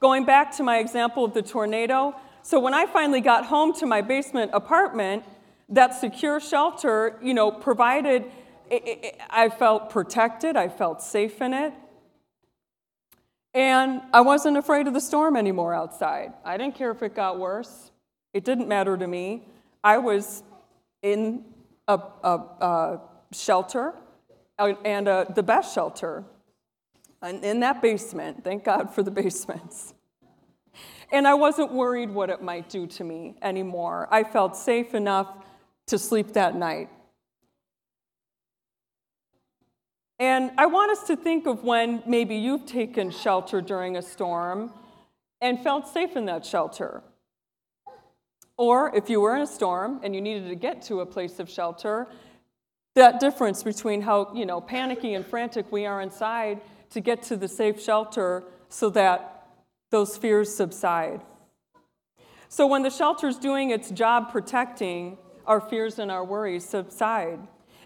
Going 0.00 0.24
back 0.24 0.50
to 0.56 0.64
my 0.64 0.78
example 0.78 1.24
of 1.24 1.32
the 1.32 1.42
tornado, 1.42 2.12
so 2.42 2.58
when 2.58 2.74
I 2.74 2.86
finally 2.86 3.20
got 3.20 3.46
home 3.46 3.72
to 3.74 3.86
my 3.86 4.00
basement 4.00 4.50
apartment, 4.52 5.22
that 5.68 5.94
secure 5.94 6.40
shelter, 6.40 7.20
you 7.22 7.34
know, 7.34 7.52
provided 7.52 8.24
I 9.30 9.48
felt 9.48 9.88
protected, 9.88 10.56
I 10.56 10.70
felt 10.70 11.02
safe 11.02 11.40
in 11.40 11.54
it. 11.54 11.72
And 13.54 14.02
I 14.12 14.22
wasn't 14.22 14.56
afraid 14.56 14.88
of 14.88 14.94
the 14.94 15.00
storm 15.00 15.36
anymore 15.36 15.72
outside. 15.72 16.32
I 16.44 16.56
didn't 16.56 16.74
care 16.74 16.90
if 16.90 17.00
it 17.04 17.14
got 17.14 17.38
worse. 17.38 17.92
It 18.34 18.44
didn't 18.44 18.66
matter 18.66 18.96
to 18.96 19.06
me. 19.06 19.44
I 19.84 19.98
was 19.98 20.42
in 21.00 21.44
a, 21.88 21.98
a, 22.22 22.30
a 22.60 23.00
shelter 23.32 23.94
and 24.58 25.08
uh, 25.08 25.24
the 25.34 25.42
best 25.42 25.74
shelter 25.74 26.24
in 27.22 27.60
that 27.60 27.82
basement. 27.82 28.44
Thank 28.44 28.64
God 28.64 28.94
for 28.94 29.02
the 29.02 29.10
basements. 29.10 29.94
And 31.10 31.28
I 31.28 31.34
wasn't 31.34 31.72
worried 31.72 32.10
what 32.10 32.30
it 32.30 32.42
might 32.42 32.70
do 32.70 32.86
to 32.86 33.04
me 33.04 33.36
anymore. 33.42 34.08
I 34.10 34.24
felt 34.24 34.56
safe 34.56 34.94
enough 34.94 35.28
to 35.88 35.98
sleep 35.98 36.32
that 36.32 36.56
night. 36.56 36.88
And 40.18 40.52
I 40.56 40.66
want 40.66 40.92
us 40.92 41.06
to 41.08 41.16
think 41.16 41.46
of 41.46 41.64
when 41.64 42.02
maybe 42.06 42.36
you've 42.36 42.64
taken 42.64 43.10
shelter 43.10 43.60
during 43.60 43.96
a 43.96 44.02
storm 44.02 44.70
and 45.40 45.60
felt 45.60 45.88
safe 45.88 46.16
in 46.16 46.26
that 46.26 46.46
shelter. 46.46 47.02
Or 48.62 48.94
if 48.94 49.10
you 49.10 49.20
were 49.20 49.34
in 49.34 49.42
a 49.42 49.46
storm 49.48 49.98
and 50.04 50.14
you 50.14 50.20
needed 50.20 50.48
to 50.48 50.54
get 50.54 50.82
to 50.82 51.00
a 51.00 51.04
place 51.04 51.40
of 51.40 51.50
shelter, 51.50 52.06
that 52.94 53.18
difference 53.18 53.64
between 53.64 54.02
how, 54.02 54.32
you 54.36 54.46
know, 54.46 54.60
panicky 54.60 55.14
and 55.14 55.26
frantic 55.26 55.72
we 55.72 55.84
are 55.84 56.00
inside 56.00 56.60
to 56.90 57.00
get 57.00 57.24
to 57.24 57.36
the 57.36 57.48
safe 57.48 57.82
shelter 57.82 58.44
so 58.68 58.88
that 58.90 59.48
those 59.90 60.16
fears 60.16 60.54
subside. 60.54 61.22
So 62.48 62.68
when 62.68 62.84
the 62.84 62.90
shelter 62.90 63.26
is 63.26 63.36
doing 63.36 63.70
its 63.70 63.90
job 63.90 64.30
protecting, 64.30 65.18
our 65.44 65.60
fears 65.60 65.98
and 65.98 66.08
our 66.08 66.24
worries 66.24 66.64
subside. 66.64 67.40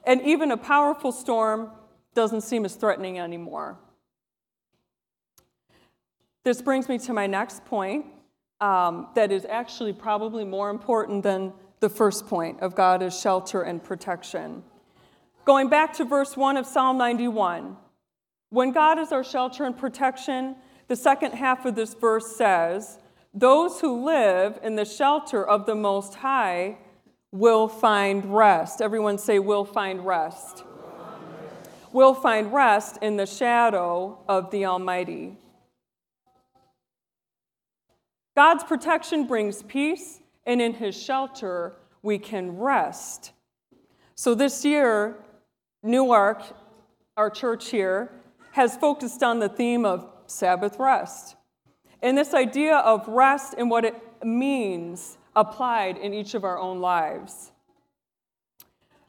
And 0.05 0.21
even 0.21 0.51
a 0.51 0.59
powerful 0.59 1.11
storm 1.11 1.71
doesn't 2.15 2.43
seem 2.43 2.67
as 2.67 2.75
threatening 2.75 3.19
anymore. 3.19 3.79
This 6.45 6.61
brings 6.61 6.87
me 6.87 6.99
to 6.99 7.15
my 7.15 7.27
next 7.27 7.65
point 7.65 8.05
um, 8.61 9.09
that 9.15 9.33
is 9.33 9.45
actually 9.49 9.93
probably 9.93 10.45
more 10.45 10.71
important 10.71 11.23
than 11.23 11.53
the 11.81 11.89
first 11.89 12.27
point 12.27 12.61
of 12.61 12.75
God 12.75 13.03
as 13.03 13.19
shelter 13.19 13.63
and 13.63 13.83
protection. 13.83 14.63
Going 15.45 15.69
back 15.69 15.93
to 15.95 16.05
verse 16.05 16.37
1 16.37 16.57
of 16.57 16.67
Psalm 16.67 16.99
91, 16.99 17.77
when 18.51 18.73
God 18.73 18.99
is 18.99 19.13
our 19.13 19.25
shelter 19.25 19.65
and 19.65 19.77
protection, 19.77 20.57
the 20.89 20.97
second 20.97 21.33
half 21.33 21.65
of 21.67 21.75
this 21.75 21.95
verse 21.95 22.37
says, 22.37 22.99
Those 23.35 23.81
who 23.81 24.05
live 24.05 24.59
in 24.63 24.77
the 24.77 24.85
shelter 24.85 25.47
of 25.47 25.67
the 25.67 25.75
Most 25.75 26.15
High 26.15 26.79
will 27.33 27.69
find 27.69 28.35
rest. 28.35 28.81
Everyone 28.81 29.19
say, 29.19 29.39
will 29.39 29.65
find 29.65 30.07
rest. 30.07 30.65
Will 31.93 32.15
find 32.15 32.53
rest 32.53 32.99
in 33.03 33.17
the 33.17 33.27
shadow 33.27 34.19
of 34.29 34.51
the 34.51 34.67
Almighty. 34.67 35.39
God's 38.37 38.65
protection 38.65 39.27
brings 39.27 39.63
peace, 39.63 40.21
and 40.45 40.61
in 40.61 40.75
His 40.75 40.95
shelter, 40.95 41.73
we 42.03 42.19
can 42.19 42.59
rest. 42.59 43.33
So 44.15 44.35
this 44.35 44.63
year, 44.63 45.17
Newark, 45.83 46.43
our 47.17 47.31
church 47.31 47.71
here, 47.71 48.11
has 48.53 48.77
focused 48.77 49.23
on 49.23 49.39
the 49.39 49.49
theme 49.49 49.87
of 49.87 50.07
Sabbath 50.27 50.79
rest. 50.79 51.37
And 52.03 52.17
this 52.17 52.35
idea 52.35 52.77
of 52.77 53.09
rest 53.09 53.55
and 53.57 53.71
what 53.71 53.87
it 53.87 53.95
means 54.23 55.17
applied 55.35 55.97
in 55.97 56.13
each 56.13 56.35
of 56.35 56.45
our 56.45 56.59
own 56.59 56.81
lives. 56.81 57.53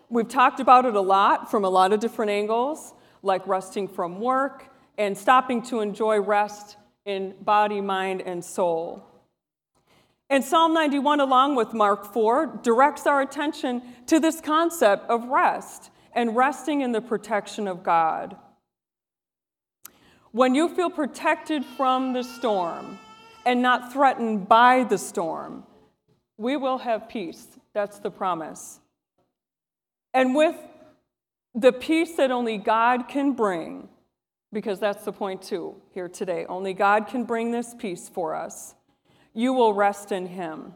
We've 0.09 0.27
talked 0.27 0.61
about 0.61 0.85
it 0.85 0.95
a 0.95 1.01
lot 1.01 1.51
from 1.51 1.65
a 1.65 1.69
lot 1.69 1.91
of 1.91 1.99
different 1.99 2.31
angles, 2.31 2.93
like 3.23 3.45
resting 3.45 3.89
from 3.89 4.21
work 4.21 4.69
and 4.97 5.17
stopping 5.17 5.61
to 5.63 5.81
enjoy 5.81 6.19
rest 6.21 6.77
in 7.05 7.35
body, 7.41 7.81
mind, 7.81 8.21
and 8.21 8.43
soul. 8.43 9.03
And 10.29 10.43
Psalm 10.43 10.73
91, 10.73 11.21
along 11.21 11.55
with 11.55 11.73
Mark 11.73 12.13
4, 12.13 12.59
directs 12.61 13.07
our 13.07 13.21
attention 13.21 13.81
to 14.07 14.19
this 14.19 14.41
concept 14.41 15.09
of 15.09 15.25
rest 15.29 15.89
and 16.13 16.35
resting 16.35 16.81
in 16.81 16.91
the 16.91 17.01
protection 17.01 17.67
of 17.67 17.83
God. 17.83 18.35
When 20.31 20.53
you 20.53 20.67
feel 20.67 20.89
protected 20.89 21.63
from 21.63 22.13
the 22.13 22.23
storm 22.23 22.99
and 23.45 23.61
not 23.61 23.93
threatened 23.93 24.49
by 24.49 24.83
the 24.83 24.97
storm, 24.97 25.63
we 26.37 26.57
will 26.57 26.79
have 26.79 27.07
peace. 27.07 27.47
That's 27.73 27.99
the 27.99 28.11
promise. 28.11 28.79
And 30.13 30.35
with 30.35 30.55
the 31.55 31.71
peace 31.71 32.15
that 32.15 32.31
only 32.31 32.57
God 32.57 33.07
can 33.07 33.31
bring, 33.33 33.87
because 34.51 34.79
that's 34.79 35.05
the 35.05 35.13
point 35.13 35.41
too 35.41 35.75
here 35.93 36.09
today, 36.09 36.45
only 36.47 36.73
God 36.73 37.07
can 37.07 37.23
bring 37.23 37.51
this 37.51 37.73
peace 37.77 38.09
for 38.09 38.35
us, 38.35 38.75
you 39.37 39.53
will 39.53 39.71
rest 39.71 40.11
in 40.11 40.25
Him. 40.25 40.73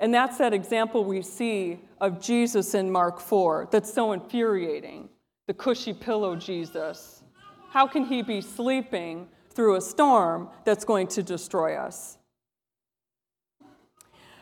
And 0.00 0.12
that's 0.12 0.36
that 0.38 0.52
example 0.52 1.04
we 1.04 1.22
see 1.22 1.78
of 2.00 2.20
Jesus 2.20 2.74
in 2.74 2.90
Mark 2.90 3.20
4 3.20 3.68
that's 3.70 3.94
so 3.94 4.10
infuriating 4.10 5.08
the 5.46 5.54
cushy 5.54 5.92
pillow 5.92 6.34
Jesus. 6.34 7.22
How 7.70 7.86
can 7.86 8.04
he 8.04 8.22
be 8.22 8.40
sleeping 8.40 9.28
through 9.50 9.76
a 9.76 9.80
storm 9.80 10.48
that's 10.64 10.84
going 10.84 11.06
to 11.08 11.22
destroy 11.22 11.76
us? 11.76 12.18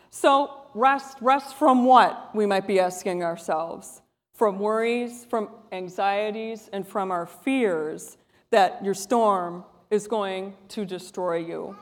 So, 0.09 0.63
rest, 0.75 1.19
rest 1.21 1.55
from 1.57 1.85
what? 1.85 2.35
We 2.35 2.47
might 2.47 2.67
be 2.67 2.81
asking 2.81 3.23
ourselves. 3.23 4.01
From 4.33 4.59
worries, 4.59 5.27
from 5.29 5.51
anxieties, 5.71 6.71
and 6.73 6.89
from 6.89 7.11
our 7.11 7.27
fears 7.27 8.17
that 8.51 8.83
your 8.83 8.95
storm 8.95 9.65
is 9.91 10.07
going 10.07 10.55
to 10.69 10.87
destroy 10.87 11.37
you. 11.37 11.77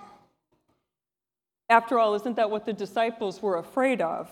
After 1.68 1.98
all, 1.98 2.14
isn't 2.14 2.36
that 2.36 2.50
what 2.50 2.64
the 2.64 2.72
disciples 2.72 3.42
were 3.42 3.56
afraid 3.56 4.00
of? 4.00 4.30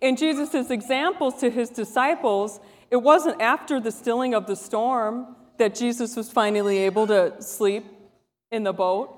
In 0.00 0.16
Jesus' 0.16 0.70
examples 0.70 1.40
to 1.40 1.50
his 1.50 1.70
disciples, 1.70 2.60
it 2.90 2.96
wasn't 2.96 3.40
after 3.40 3.80
the 3.80 3.90
stilling 3.90 4.34
of 4.34 4.46
the 4.46 4.56
storm 4.56 5.36
that 5.58 5.74
Jesus 5.74 6.16
was 6.16 6.30
finally 6.30 6.78
able 6.78 7.06
to 7.06 7.40
sleep 7.42 7.84
in 8.50 8.62
the 8.62 8.72
boat. 8.72 9.12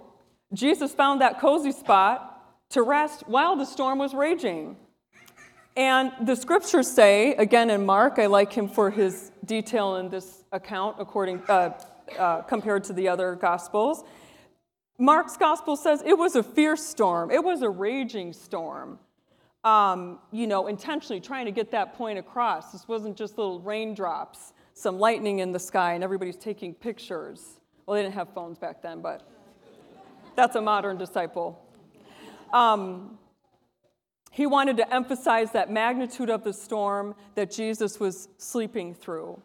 Jesus 0.52 0.92
found 0.92 1.20
that 1.20 1.40
cozy 1.40 1.72
spot 1.72 2.34
to 2.70 2.82
rest 2.82 3.24
while 3.26 3.56
the 3.56 3.64
storm 3.64 3.98
was 3.98 4.14
raging. 4.14 4.76
And 5.76 6.12
the 6.20 6.34
scriptures 6.34 6.90
say, 6.90 7.34
again 7.34 7.70
in 7.70 7.86
Mark, 7.86 8.18
I 8.18 8.26
like 8.26 8.52
him 8.52 8.68
for 8.68 8.90
his 8.90 9.30
detail 9.44 9.96
in 9.96 10.08
this 10.08 10.44
account, 10.52 10.96
according 10.98 11.42
uh, 11.48 11.78
uh, 12.18 12.42
compared 12.42 12.84
to 12.84 12.92
the 12.92 13.08
other 13.08 13.34
Gospels. 13.34 14.02
Mark's 14.98 15.36
Gospel 15.36 15.76
says 15.76 16.02
it 16.04 16.18
was 16.18 16.34
a 16.34 16.42
fierce 16.42 16.84
storm, 16.84 17.30
it 17.30 17.42
was 17.42 17.62
a 17.62 17.70
raging 17.70 18.32
storm. 18.32 18.98
Um, 19.64 20.20
you 20.30 20.46
know, 20.46 20.68
intentionally 20.68 21.20
trying 21.20 21.46
to 21.46 21.50
get 21.50 21.72
that 21.72 21.94
point 21.94 22.18
across. 22.18 22.70
This 22.72 22.86
wasn't 22.86 23.16
just 23.16 23.36
little 23.36 23.60
raindrops, 23.60 24.52
some 24.72 24.98
lightning 25.00 25.40
in 25.40 25.50
the 25.50 25.58
sky, 25.58 25.94
and 25.94 26.04
everybody's 26.04 26.36
taking 26.36 26.72
pictures. 26.72 27.58
Well, 27.84 27.96
they 27.96 28.02
didn't 28.02 28.14
have 28.14 28.32
phones 28.32 28.56
back 28.58 28.82
then, 28.82 29.02
but 29.02 29.28
that's 30.36 30.54
a 30.54 30.60
modern 30.60 30.96
disciple. 30.96 31.60
Um, 32.52 33.18
he 34.30 34.46
wanted 34.46 34.76
to 34.76 34.94
emphasize 34.94 35.50
that 35.52 35.70
magnitude 35.70 36.30
of 36.30 36.44
the 36.44 36.52
storm 36.52 37.16
that 37.34 37.50
Jesus 37.50 37.98
was 37.98 38.28
sleeping 38.38 38.94
through. 38.94 39.42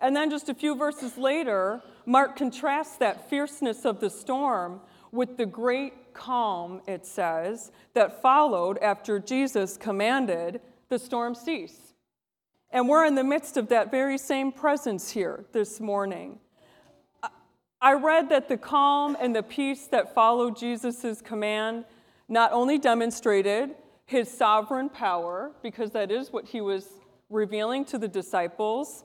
And 0.00 0.16
then 0.16 0.30
just 0.30 0.48
a 0.48 0.54
few 0.54 0.74
verses 0.74 1.18
later, 1.18 1.82
Mark 2.06 2.36
contrasts 2.36 2.96
that 2.96 3.28
fierceness 3.28 3.84
of 3.84 4.00
the 4.00 4.08
storm 4.08 4.80
with 5.12 5.36
the 5.36 5.46
great 5.46 6.14
calm, 6.14 6.80
it 6.86 7.06
says, 7.06 7.72
that 7.94 8.22
followed 8.22 8.78
after 8.78 9.18
Jesus 9.18 9.76
commanded 9.76 10.60
the 10.88 10.98
storm 10.98 11.34
cease. 11.34 11.94
And 12.70 12.88
we're 12.88 13.04
in 13.04 13.16
the 13.16 13.24
midst 13.24 13.56
of 13.56 13.68
that 13.68 13.90
very 13.90 14.18
same 14.18 14.52
presence 14.52 15.10
here 15.10 15.44
this 15.52 15.80
morning. 15.80 16.38
I 17.80 17.94
read 17.94 18.28
that 18.28 18.48
the 18.48 18.56
calm 18.56 19.16
and 19.20 19.34
the 19.34 19.42
peace 19.42 19.86
that 19.86 20.14
followed 20.14 20.56
Jesus' 20.56 21.22
command 21.22 21.86
not 22.28 22.52
only 22.52 22.78
demonstrated 22.78 23.70
his 24.04 24.30
sovereign 24.30 24.88
power, 24.88 25.52
because 25.62 25.90
that 25.92 26.10
is 26.10 26.32
what 26.32 26.46
he 26.46 26.60
was 26.60 26.86
revealing 27.28 27.84
to 27.86 27.98
the 27.98 28.08
disciples 28.08 29.04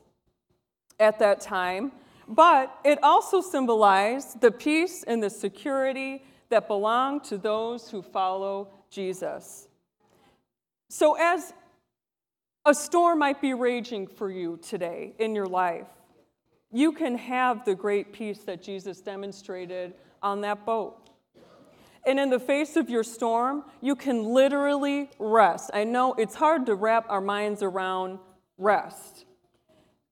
at 0.99 1.19
that 1.19 1.41
time, 1.41 1.91
but 2.27 2.77
it 2.83 2.99
also 3.03 3.41
symbolized 3.41 4.41
the 4.41 4.51
peace 4.51 5.03
and 5.03 5.21
the 5.21 5.29
security 5.29 6.23
that 6.49 6.67
belong 6.67 7.19
to 7.21 7.37
those 7.37 7.89
who 7.89 8.01
follow 8.01 8.69
Jesus. 8.89 9.67
So, 10.89 11.17
as 11.19 11.53
a 12.65 12.73
storm 12.73 13.19
might 13.19 13.41
be 13.41 13.53
raging 13.53 14.07
for 14.07 14.31
you 14.31 14.57
today 14.61 15.13
in 15.19 15.35
your 15.35 15.45
life, 15.45 15.87
you 16.71 16.91
can 16.91 17.17
have 17.17 17.65
the 17.65 17.75
great 17.75 18.11
peace 18.11 18.39
that 18.39 18.61
Jesus 18.61 19.01
demonstrated 19.01 19.93
on 20.21 20.41
that 20.41 20.65
boat. 20.65 21.09
And 22.07 22.19
in 22.19 22.29
the 22.29 22.39
face 22.39 22.75
of 22.75 22.89
your 22.89 23.03
storm, 23.03 23.63
you 23.81 23.95
can 23.95 24.23
literally 24.23 25.09
rest. 25.17 25.71
I 25.73 25.85
know 25.85 26.13
it's 26.13 26.35
hard 26.35 26.67
to 26.67 26.75
wrap 26.75 27.05
our 27.09 27.21
minds 27.21 27.63
around 27.63 28.19
rest. 28.57 29.25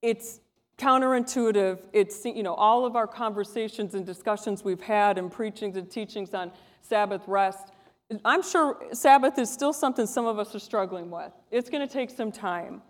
It's 0.02 0.39
counterintuitive. 0.78 1.80
It's, 1.94 2.26
you 2.26 2.44
know, 2.44 2.54
all 2.54 2.86
of 2.86 2.96
our 2.96 3.08
conversations 3.08 3.94
and 3.94 4.06
discussions 4.06 4.64
we've 4.64 4.82
had 4.82 5.18
and 5.18 5.32
preachings 5.32 5.78
and 5.78 5.90
teachings 5.90 6.34
on 6.34 6.52
Sabbath 6.82 7.22
rest. 7.28 7.72
I'm 8.26 8.44
sure 8.44 8.78
Sabbath 8.92 9.40
is 9.40 9.52
still 9.52 9.74
something 9.74 10.06
some 10.06 10.26
of 10.26 10.38
us 10.38 10.54
are 10.54 10.60
struggling 10.60 11.10
with. 11.10 11.32
It's 11.52 11.70
going 11.70 11.88
to 11.88 11.92
take 11.92 12.10
some 12.10 12.32
time. 12.32 12.82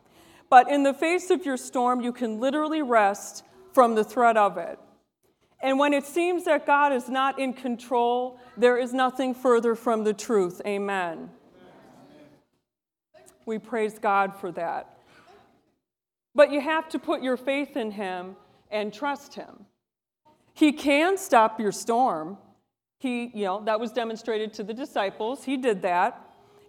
But 0.49 0.69
in 0.69 0.83
the 0.83 0.93
face 0.93 1.29
of 1.29 1.45
your 1.45 1.57
storm, 1.57 2.01
you 2.01 2.11
can 2.11 2.39
literally 2.39 2.81
rest 2.81 3.43
from 3.73 3.95
the 3.95 4.03
threat 4.03 4.37
of 4.37 4.57
it. 4.57 4.79
And 5.61 5.79
when 5.79 5.93
it 5.93 6.05
seems 6.05 6.43
that 6.43 6.65
God 6.65 6.91
is 6.91 7.07
not 7.07 7.39
in 7.39 7.53
control, 7.53 8.37
there 8.57 8.77
is 8.77 8.93
nothing 8.93 9.33
further 9.33 9.75
from 9.75 10.03
the 10.03 10.13
truth. 10.13 10.61
Amen. 10.67 11.29
We 13.45 13.59
praise 13.59 13.97
God 13.97 14.35
for 14.35 14.51
that. 14.51 14.92
But 16.35 16.51
you 16.51 16.61
have 16.61 16.89
to 16.89 16.99
put 16.99 17.21
your 17.21 17.37
faith 17.37 17.77
in 17.77 17.91
Him 17.91 18.35
and 18.71 18.93
trust 18.93 19.35
Him. 19.35 19.65
He 20.53 20.71
can 20.71 21.17
stop 21.17 21.59
your 21.59 21.71
storm. 21.71 22.37
He, 22.97 23.31
you 23.33 23.45
know, 23.45 23.63
that 23.65 23.79
was 23.79 23.91
demonstrated 23.91 24.53
to 24.53 24.63
the 24.63 24.73
disciples. 24.73 25.43
He 25.43 25.57
did 25.57 25.81
that. 25.81 26.19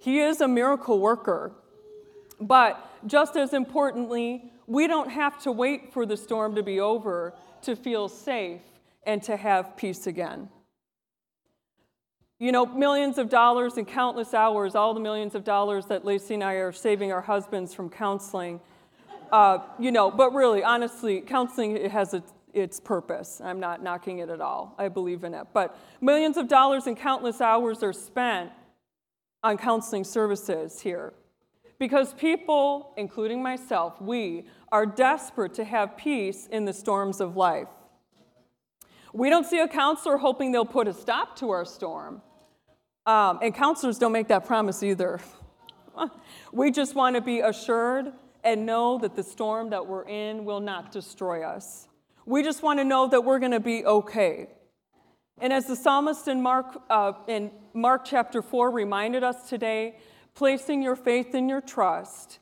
He 0.00 0.20
is 0.20 0.40
a 0.40 0.48
miracle 0.48 0.98
worker. 0.98 1.52
But 2.40 2.84
just 3.06 3.36
as 3.36 3.52
importantly, 3.52 4.52
we 4.66 4.86
don't 4.86 5.10
have 5.10 5.40
to 5.42 5.52
wait 5.52 5.92
for 5.92 6.06
the 6.06 6.16
storm 6.16 6.54
to 6.56 6.62
be 6.62 6.80
over 6.80 7.34
to 7.62 7.76
feel 7.76 8.08
safe 8.08 8.60
and 9.06 9.22
to 9.22 9.36
have 9.36 9.76
peace 9.76 10.06
again. 10.06 10.48
You 12.38 12.52
know, 12.52 12.66
millions 12.66 13.16
of 13.18 13.28
dollars 13.28 13.76
and 13.76 13.86
countless 13.86 14.34
hours, 14.34 14.74
all 14.74 14.92
the 14.92 15.00
millions 15.00 15.34
of 15.34 15.44
dollars 15.44 15.86
that 15.86 16.04
Lacey 16.04 16.34
and 16.34 16.44
I 16.44 16.54
are 16.54 16.72
saving 16.72 17.12
our 17.12 17.20
husbands 17.20 17.72
from 17.72 17.88
counseling. 17.88 18.60
Uh, 19.32 19.58
you 19.78 19.92
know, 19.92 20.10
but 20.10 20.32
really, 20.34 20.62
honestly, 20.62 21.20
counseling 21.20 21.76
it 21.76 21.90
has 21.90 22.14
its, 22.14 22.32
its 22.52 22.80
purpose. 22.80 23.40
I'm 23.42 23.60
not 23.60 23.82
knocking 23.82 24.18
it 24.18 24.28
at 24.28 24.40
all. 24.40 24.74
I 24.78 24.88
believe 24.88 25.24
in 25.24 25.34
it. 25.34 25.46
But 25.52 25.76
millions 26.00 26.36
of 26.36 26.48
dollars 26.48 26.86
and 26.86 26.96
countless 26.96 27.40
hours 27.40 27.82
are 27.82 27.92
spent 27.92 28.50
on 29.42 29.58
counseling 29.58 30.04
services 30.04 30.80
here. 30.80 31.12
Because 31.78 32.14
people, 32.14 32.92
including 32.96 33.42
myself, 33.42 34.00
we 34.00 34.46
are 34.70 34.86
desperate 34.86 35.54
to 35.54 35.64
have 35.64 35.96
peace 35.96 36.46
in 36.46 36.64
the 36.64 36.72
storms 36.72 37.20
of 37.20 37.36
life. 37.36 37.68
We 39.12 39.30
don't 39.30 39.44
see 39.46 39.60
a 39.60 39.68
counselor 39.68 40.16
hoping 40.16 40.50
they'll 40.50 40.64
put 40.64 40.88
a 40.88 40.94
stop 40.94 41.36
to 41.38 41.50
our 41.50 41.64
storm. 41.64 42.22
Um, 43.06 43.38
and 43.42 43.54
counselors 43.54 43.98
don't 43.98 44.12
make 44.12 44.28
that 44.28 44.46
promise 44.46 44.82
either. 44.82 45.20
we 46.52 46.70
just 46.70 46.94
want 46.94 47.16
to 47.16 47.22
be 47.22 47.40
assured 47.40 48.12
and 48.44 48.66
know 48.66 48.98
that 48.98 49.16
the 49.16 49.22
storm 49.22 49.70
that 49.70 49.86
we're 49.86 50.06
in 50.06 50.44
will 50.44 50.60
not 50.60 50.92
destroy 50.92 51.42
us. 51.42 51.88
We 52.26 52.42
just 52.42 52.62
want 52.62 52.78
to 52.78 52.84
know 52.84 53.08
that 53.08 53.24
we're 53.24 53.38
going 53.38 53.52
to 53.52 53.60
be 53.60 53.84
okay. 53.84 54.48
And 55.40 55.52
as 55.52 55.66
the 55.66 55.76
psalmist 55.76 56.28
in 56.28 56.42
Mark, 56.42 56.82
uh, 56.88 57.12
in 57.26 57.50
Mark 57.72 58.04
chapter 58.04 58.42
4 58.42 58.70
reminded 58.70 59.24
us 59.24 59.48
today, 59.48 59.96
placing 60.34 60.82
your 60.82 60.96
faith 60.96 61.34
and 61.34 61.48
your 61.48 61.60
trust 61.60 62.38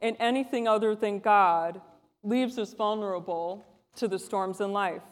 in 0.00 0.16
anything 0.16 0.66
other 0.66 0.94
than 0.94 1.20
God 1.20 1.80
leaves 2.22 2.58
us 2.58 2.74
vulnerable 2.74 3.64
to 3.96 4.08
the 4.08 4.18
storms 4.18 4.60
in 4.60 4.72
life 4.72 5.02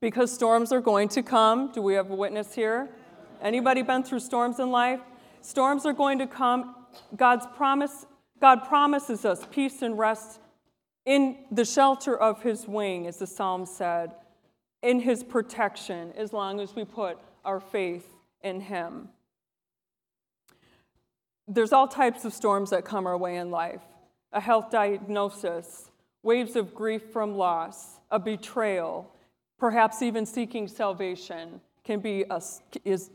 because 0.00 0.32
storms 0.32 0.72
are 0.72 0.80
going 0.80 1.08
to 1.08 1.22
come. 1.22 1.72
Do 1.72 1.82
we 1.82 1.94
have 1.94 2.10
a 2.10 2.14
witness 2.14 2.54
here? 2.54 2.90
Anybody 3.42 3.82
been 3.82 4.02
through 4.02 4.20
storms 4.20 4.58
in 4.58 4.70
life? 4.70 5.00
Storms 5.40 5.86
are 5.86 5.92
going 5.92 6.18
to 6.18 6.26
come. 6.26 6.74
God's 7.16 7.46
promise, 7.56 8.06
God 8.44 8.68
promises 8.68 9.24
us 9.24 9.46
peace 9.50 9.80
and 9.80 9.96
rest 9.96 10.38
in 11.06 11.38
the 11.50 11.64
shelter 11.64 12.14
of 12.14 12.42
his 12.42 12.68
wing, 12.68 13.06
as 13.06 13.16
the 13.16 13.26
psalm 13.26 13.64
said, 13.64 14.12
in 14.82 15.00
his 15.00 15.24
protection, 15.24 16.12
as 16.14 16.30
long 16.34 16.60
as 16.60 16.76
we 16.76 16.84
put 16.84 17.16
our 17.42 17.58
faith 17.58 18.06
in 18.42 18.60
him. 18.60 19.08
There's 21.48 21.72
all 21.72 21.88
types 21.88 22.26
of 22.26 22.34
storms 22.34 22.68
that 22.68 22.84
come 22.84 23.06
our 23.06 23.16
way 23.16 23.36
in 23.36 23.50
life 23.50 23.80
a 24.30 24.42
health 24.42 24.70
diagnosis, 24.70 25.90
waves 26.22 26.54
of 26.54 26.74
grief 26.74 27.00
from 27.14 27.38
loss, 27.38 27.98
a 28.10 28.18
betrayal, 28.18 29.10
perhaps 29.58 30.02
even 30.02 30.26
seeking 30.26 30.68
salvation 30.68 31.62
can 31.82 31.98
be 31.98 32.26
a, 32.28 32.42
is 32.84 33.08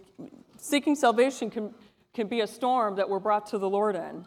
seeking 0.57 0.95
salvation 0.95 1.51
can, 1.51 1.71
can 2.15 2.25
be 2.25 2.41
a 2.41 2.47
storm 2.47 2.95
that 2.95 3.07
we're 3.07 3.19
brought 3.19 3.45
to 3.45 3.59
the 3.59 3.69
Lord 3.69 3.95
in. 3.95 4.25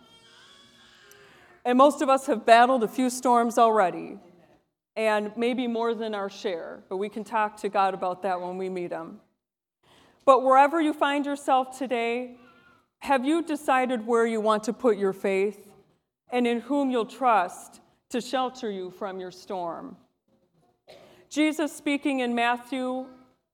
And 1.64 1.78
most 1.78 2.02
of 2.02 2.08
us 2.08 2.26
have 2.26 2.44
battled 2.44 2.82
a 2.82 2.88
few 2.88 3.08
storms 3.08 3.56
already, 3.56 4.18
and 4.96 5.32
maybe 5.36 5.66
more 5.66 5.94
than 5.94 6.14
our 6.14 6.28
share, 6.28 6.82
but 6.88 6.96
we 6.96 7.08
can 7.08 7.24
talk 7.24 7.56
to 7.58 7.68
God 7.68 7.94
about 7.94 8.22
that 8.22 8.40
when 8.40 8.58
we 8.58 8.68
meet 8.68 8.90
Him. 8.90 9.20
But 10.24 10.42
wherever 10.42 10.80
you 10.80 10.92
find 10.92 11.24
yourself 11.24 11.78
today, 11.78 12.36
have 13.00 13.24
you 13.24 13.42
decided 13.42 14.06
where 14.06 14.26
you 14.26 14.40
want 14.40 14.64
to 14.64 14.72
put 14.72 14.96
your 14.96 15.12
faith 15.12 15.68
and 16.30 16.46
in 16.46 16.60
whom 16.60 16.90
you'll 16.90 17.06
trust 17.06 17.80
to 18.10 18.20
shelter 18.20 18.70
you 18.70 18.90
from 18.90 19.18
your 19.18 19.30
storm? 19.30 19.96
Jesus, 21.28 21.74
speaking 21.74 22.20
in 22.20 22.34
Matthew 22.34 23.06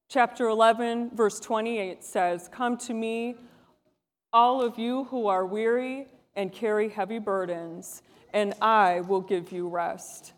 chapter 0.08 0.48
11, 0.48 1.10
verse 1.14 1.40
28, 1.40 2.02
says, 2.02 2.48
Come 2.52 2.76
to 2.78 2.94
me, 2.94 3.36
all 4.32 4.60
of 4.60 4.78
you 4.78 5.04
who 5.04 5.26
are 5.28 5.46
weary 5.46 6.08
and 6.38 6.50
carry 6.50 6.88
heavy 6.88 7.18
burdens, 7.18 8.00
and 8.32 8.54
I 8.62 9.00
will 9.00 9.20
give 9.20 9.52
you 9.52 9.68
rest. 9.68 10.32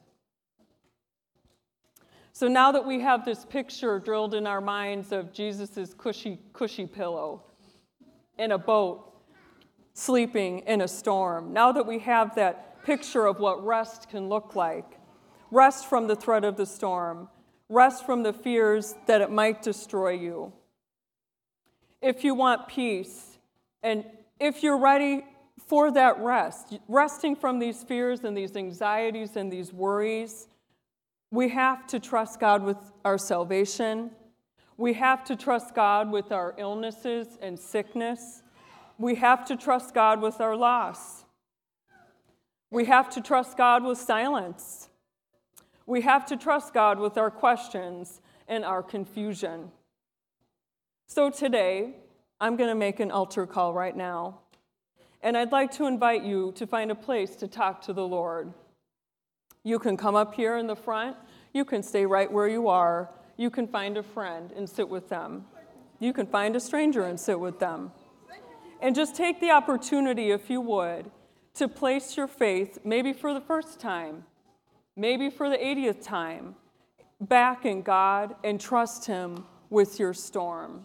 So 2.33 2.49
now 2.49 2.73
that 2.73 2.85
we 2.85 3.01
have 3.01 3.25
this 3.25 3.45
picture 3.45 4.01
drilled 4.01 4.35
in 4.35 4.49
our 4.49 4.61
minds 4.61 5.13
of 5.13 5.33
Jesus' 5.33 5.95
cushy, 5.97 6.41
cushy 6.53 6.87
pillow 6.87 7.45
in 8.37 8.51
a 8.51 8.59
boat, 8.59 9.13
sleeping 9.95 10.61
in 10.61 10.81
a 10.81 10.89
storm, 10.89 11.53
now 11.53 11.71
that 11.71 11.87
we 11.87 12.01
have 12.01 12.35
that 12.35 12.83
picture 12.83 13.27
of 13.27 13.39
what 13.39 13.65
rest 13.65 14.09
can 14.09 14.29
look 14.29 14.57
like, 14.57 15.01
Rest 15.51 15.89
from 15.89 16.07
the 16.07 16.15
threat 16.15 16.45
of 16.45 16.57
the 16.57 16.67
storm. 16.67 17.29
Rest 17.69 18.07
from 18.07 18.23
the 18.23 18.33
fears 18.33 18.95
that 19.07 19.21
it 19.21 19.31
might 19.31 19.63
destroy 19.63 20.11
you. 20.11 20.53
If 22.01 22.25
you 22.25 22.35
want 22.35 22.69
peace, 22.69 23.39
and 23.83 24.05
if 24.39 24.63
you're 24.63 24.79
ready 24.79 25.25
for 25.71 25.93
that 25.93 26.19
rest, 26.19 26.81
resting 26.89 27.37
from 27.37 27.61
these 27.61 27.85
fears 27.85 28.25
and 28.25 28.37
these 28.37 28.57
anxieties 28.57 29.37
and 29.37 29.53
these 29.53 29.73
worries, 29.73 30.49
We 31.33 31.51
have 31.51 31.87
to 31.89 32.01
trust 32.01 32.41
God 32.41 32.65
with 32.65 32.77
our 33.05 33.17
salvation. 33.17 34.11
We 34.77 34.95
have 34.95 35.25
to 35.27 35.37
trust 35.37 35.77
God 35.77 36.11
with 36.11 36.33
our 36.33 36.57
illnesses 36.59 37.39
and 37.41 37.57
sickness. 37.57 38.43
We 38.99 39.15
have 39.15 39.45
to 39.45 39.57
trust 39.57 39.95
God 39.95 40.21
with 40.21 40.41
our 40.41 40.57
loss. 40.57 41.25
We 42.73 42.87
have 42.87 43.09
to 43.11 43.21
trust 43.21 43.57
God 43.57 43.85
with 43.85 43.99
silence. 43.99 44.89
We 45.87 46.01
have 46.01 46.27
to 46.27 46.37
trust 46.37 46.75
God 46.75 46.99
with 46.99 47.17
our 47.17 47.31
questions 47.31 48.21
and 48.49 48.65
our 48.65 48.83
confusion. 48.83 49.71
So 51.07 51.31
today, 51.31 51.95
I'm 52.41 52.57
going 52.57 52.71
to 52.71 52.75
make 52.75 52.99
an 52.99 53.13
altar 53.13 53.47
call 53.47 53.73
right 53.73 53.97
now. 53.97 54.41
And 55.23 55.37
I'd 55.37 55.53
like 55.53 55.71
to 55.73 55.87
invite 55.87 56.23
you 56.23 56.53
to 56.57 56.67
find 56.67 56.91
a 56.91 56.95
place 56.95 57.37
to 57.37 57.49
talk 57.49 57.83
to 57.83 57.93
the 57.93 58.07
Lord. 58.07 58.53
You 59.65 59.79
can 59.79 59.97
come 59.97 60.15
up 60.15 60.35
here 60.35 60.57
in 60.57 60.67
the 60.67 60.77
front. 60.77 61.17
You 61.53 61.65
can 61.65 61.83
stay 61.83 62.07
right 62.07 62.31
where 62.31 62.49
you 62.49 62.69
are. 62.69 63.11
You 63.37 63.51
can 63.51 63.67
find 63.67 63.97
a 63.99 64.03
friend 64.03 64.53
and 64.57 64.69
sit 64.69 64.89
with 64.89 65.09
them. 65.09 65.45
You 65.99 66.13
can 66.15 66.27
find 66.27 66.57
a 66.57 66.61
stranger 66.61 67.05
and 67.05 67.21
sit 67.21 67.39
with 67.39 67.59
them. 67.59 67.93
And 68.81 68.95
just 68.95 69.15
take 69.15 69.41
the 69.41 69.51
opportunity, 69.51 70.31
if 70.31 70.49
you 70.49 70.63
would, 70.63 71.11
to 71.55 71.69
place 71.69 72.17
your 72.17 72.27
faith, 72.27 72.79
maybe 72.85 73.13
for 73.13 73.35
the 73.35 73.41
first 73.41 73.79
time, 73.79 74.25
maybe 74.97 75.29
for 75.29 75.51
the 75.51 75.59
80th 75.59 76.03
time, 76.03 76.55
back 77.21 77.67
in 77.67 77.83
God 77.83 78.35
and 78.43 78.59
trust 78.59 79.05
Him 79.05 79.45
with 79.69 79.99
your 79.99 80.15
storm. 80.15 80.85